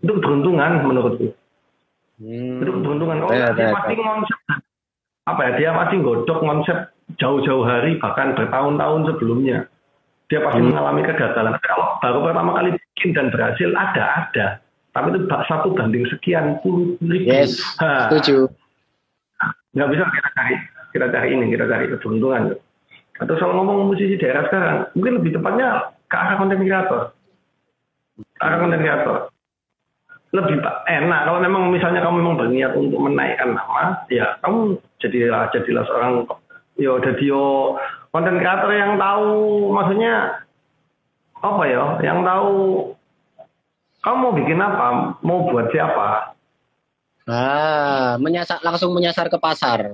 [0.02, 1.34] itu keberuntungan menurutku.
[2.20, 2.60] Hmm.
[2.60, 3.24] itu keberuntungan.
[3.24, 4.40] Kalau dia benar, pasti konsep
[5.30, 6.78] apa ya dia pasti godok konsep
[7.18, 9.66] jauh-jauh hari bahkan bertahun-tahun sebelumnya.
[10.30, 10.70] Dia pasti Hmm.
[10.74, 11.58] mengalami kegagalan.
[11.66, 14.48] Kalau baru pertama kali bikin dan berhasil ada ada.
[14.94, 17.30] Tapi itu bak- satu banding sekian puluh ribu.
[17.30, 18.50] Yes, Ha, setuju.
[19.74, 20.56] nggak bisa kita cari
[20.90, 22.58] kita cari ini kita cari keberuntungan.
[23.20, 27.02] Atau soal ngomong musisi daerah sekarang mungkin lebih tepatnya ke arah konten kreator.
[28.18, 29.18] Ke arah konten kreator
[30.30, 31.22] lebih enak.
[31.26, 36.30] Kalau memang misalnya kamu memang berniat untuk menaikkan nama ya kamu jadilah jadilah seorang
[36.78, 37.76] yo jadi yo
[38.14, 39.30] konten kreator yang tahu
[39.74, 40.46] maksudnya
[41.42, 41.84] apa ya?
[42.06, 42.54] Yang tahu
[44.00, 44.88] kamu mau bikin apa
[45.26, 46.38] mau buat siapa.
[47.30, 49.94] Ah, menyasar langsung menyasar ke pasar.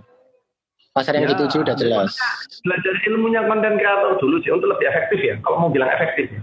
[0.96, 2.16] Pasar yang Ya, dituju udah jelas.
[2.64, 5.36] belajar ilmunya konten kreator dulu sih untuk lebih efektif ya.
[5.44, 6.40] Kalau mau bilang efektif ya.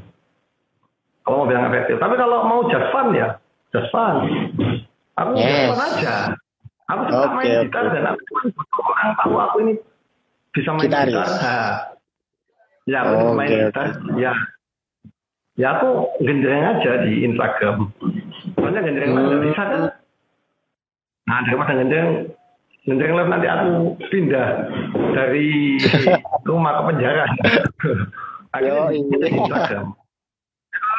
[1.25, 1.97] Kalau mau bilang efektif.
[1.97, 3.37] Tapi kalau mau just fun ya
[3.73, 4.15] just fun
[5.15, 5.69] aku just Yes.
[5.69, 6.17] fun aja.
[6.85, 9.73] Aku suka Oke, main gitar dan aku cuma butuh orang tahu aku ini
[10.51, 11.15] bisa main Gitaris.
[11.15, 11.29] gitar.
[11.33, 11.73] Nah,
[12.85, 14.33] ya aku Oh, main oke, gitar ya.
[15.55, 15.89] Ya aku
[16.21, 17.77] gendreng aja di Instagram.
[18.53, 19.25] Soalnya gendreng Hmm.
[19.25, 19.83] nggak bisa kan?
[21.23, 22.11] Nah daripada gendreng
[22.83, 23.69] gendreng live nanti aku
[24.11, 24.47] pindah
[25.15, 25.49] dari
[26.49, 27.25] rumah ke penjara.
[28.51, 28.99] Akhirnya di
[29.31, 29.87] Instagram.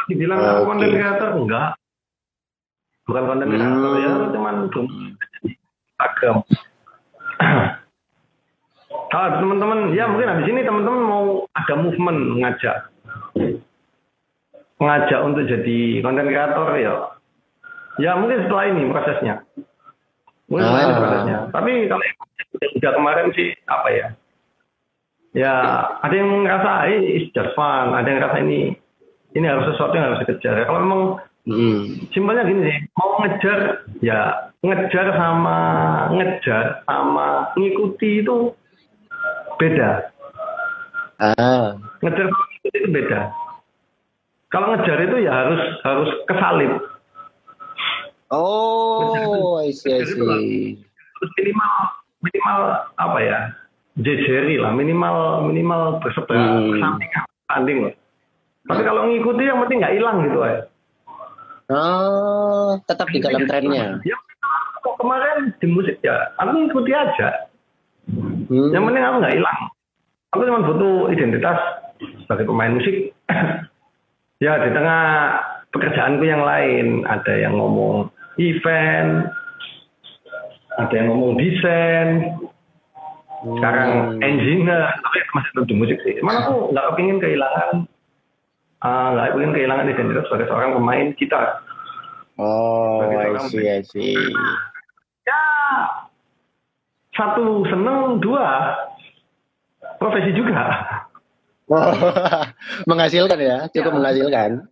[0.05, 0.67] Dibilang aku Oke.
[0.69, 1.69] konten kreator enggak
[3.13, 3.53] bukan konten Hmm.
[3.61, 6.35] kreator ya cuman Instagram
[9.13, 12.77] kalau teman-teman ya mungkin habis ini teman-teman mau ada movement ngajak
[14.81, 16.93] ngajak untuk jadi konten kreator ya.
[18.01, 19.45] Ya mungkin setelah ini prosesnya.
[20.49, 20.99] Mungkin setelah ini Ah.
[20.99, 21.37] prosesnya.
[21.53, 22.17] Tapi kalau yang
[22.81, 24.07] udah kemarin sih apa ya?
[25.33, 25.53] Ya
[26.03, 27.95] ada yang ngerasa ini is just fun.
[27.95, 28.75] Ada yang ngerasa ini
[29.33, 30.67] ini harus sesuatu yang harus dikejar.
[30.67, 31.01] Kalau memang
[31.43, 32.07] Hmm.
[32.15, 35.57] simpelnya gini sih mau ngejar ya ngejar sama
[36.15, 38.55] ngejar sama ngikuti itu
[39.59, 40.07] beda
[41.19, 43.21] Ah, ngejar sama ngikuti itu beda
[44.47, 46.73] kalau ngejar itu ya harus harus kesalip.
[48.29, 50.77] Oh, I see, I see.
[51.37, 51.73] Minimal
[52.21, 52.59] minimal
[52.97, 53.39] apa ya?
[53.97, 56.77] Jejeri lah, minimal minimal bersebelah Hmm.
[56.81, 57.93] sampingan tanding loh.
[58.69, 60.69] Tapi kalau ngikuti yang penting nggak hilang gitu ya.
[61.71, 63.99] Oh, tetap di dalam trennya.
[64.03, 64.17] Ya,
[64.83, 67.47] kok kemarin di musik ya, aku ngikuti aja.
[68.11, 68.71] Hmm.
[68.75, 69.59] Yang penting aku nggak hilang.
[70.35, 71.59] Aku cuma butuh identitas
[72.25, 73.15] sebagai pemain musik.
[74.43, 75.03] ya di tengah
[75.71, 79.31] pekerjaanku yang lain ada yang ngomong event,
[80.75, 82.07] ada yang ngomong desain,
[83.43, 84.25] sekarang Hmm.
[84.25, 86.19] engineer, tapi masih tentu musik sih.
[86.19, 87.69] Cuman aku nggak kepingin kehilangan,
[88.83, 91.63] ah, nggak kepingin kehilangan identitas sebagai seorang pemain gitar.
[92.35, 94.17] Oh, I see, I see.
[95.23, 95.41] Ya,
[97.13, 98.73] satu seneng, dua
[99.97, 100.73] profesi juga.
[101.65, 101.79] Oh,
[102.89, 104.65] menghasilkan ya, cukup menghasilkan.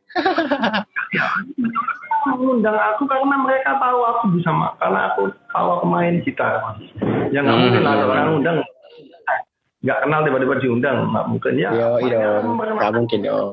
[2.21, 6.77] mengundang aku karena mereka tahu aku bisa karena aku tahu aku main gitar
[7.33, 7.63] ya nggak Hmm.
[7.65, 8.57] mungkin ada orang undang
[9.81, 12.05] nggak kenal tiba-tiba diundang nggak mungkin ya Yo, aku
[12.53, 13.51] pernah- nggak mungkin dong.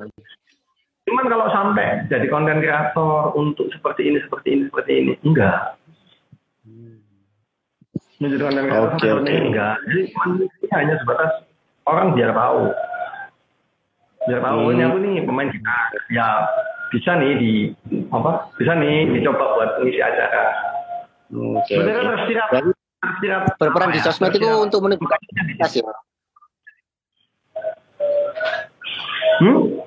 [1.09, 5.75] Cuman kalau sampai jadi konten kreator untuk seperti ini seperti ini seperti ini enggak
[8.19, 9.49] menjadi konten kreator Oke, seperti ini oke.
[9.49, 11.31] enggak jadi cuman ini hanya sebatas
[11.85, 12.63] orang biar tahu
[14.25, 14.73] biar tahu Hmm.
[14.73, 16.27] ini aku nih pemain gitar ya
[16.89, 17.53] bisa nih di
[18.09, 20.45] apa bisa nih dicoba buat ngisi acara
[21.29, 25.85] Oke, Sebenarnya tersirat, Berarti tersirat berperan di ya, sosmed itu untuk menunjukkan identitas ya.
[29.39, 29.85] Hmm?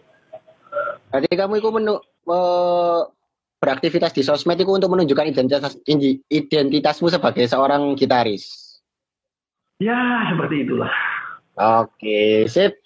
[1.11, 1.95] Berarti kamu itu menu,
[2.31, 3.01] eh,
[3.61, 5.77] beraktivitas di sosmed itu untuk menunjukkan identitas
[6.31, 8.79] identitasmu sebagai seorang gitaris.
[9.77, 10.93] Ya, seperti itulah.
[11.59, 12.79] Oke, sip.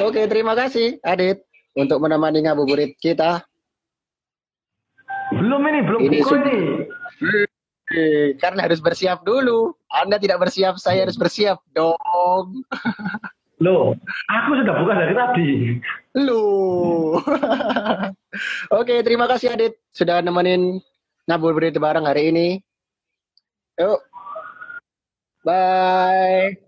[0.00, 1.44] Oke, terima kasih Adit
[1.76, 3.44] untuk menemani ngabuburit kita.
[5.36, 6.58] Belum ini, belum Ini buku ini.
[7.86, 9.74] Eh, Karena harus bersiap dulu.
[9.90, 12.66] Anda tidak bersiap, saya harus bersiap dong.
[13.56, 13.96] Loh,
[14.28, 15.50] aku sudah buka dari tadi.
[16.20, 16.44] Lu.
[18.78, 20.76] Oke, terima kasih Adit sudah nemenin
[21.24, 22.48] ngabuburit bareng hari ini.
[23.80, 24.00] Yuk.
[25.40, 26.65] Bye.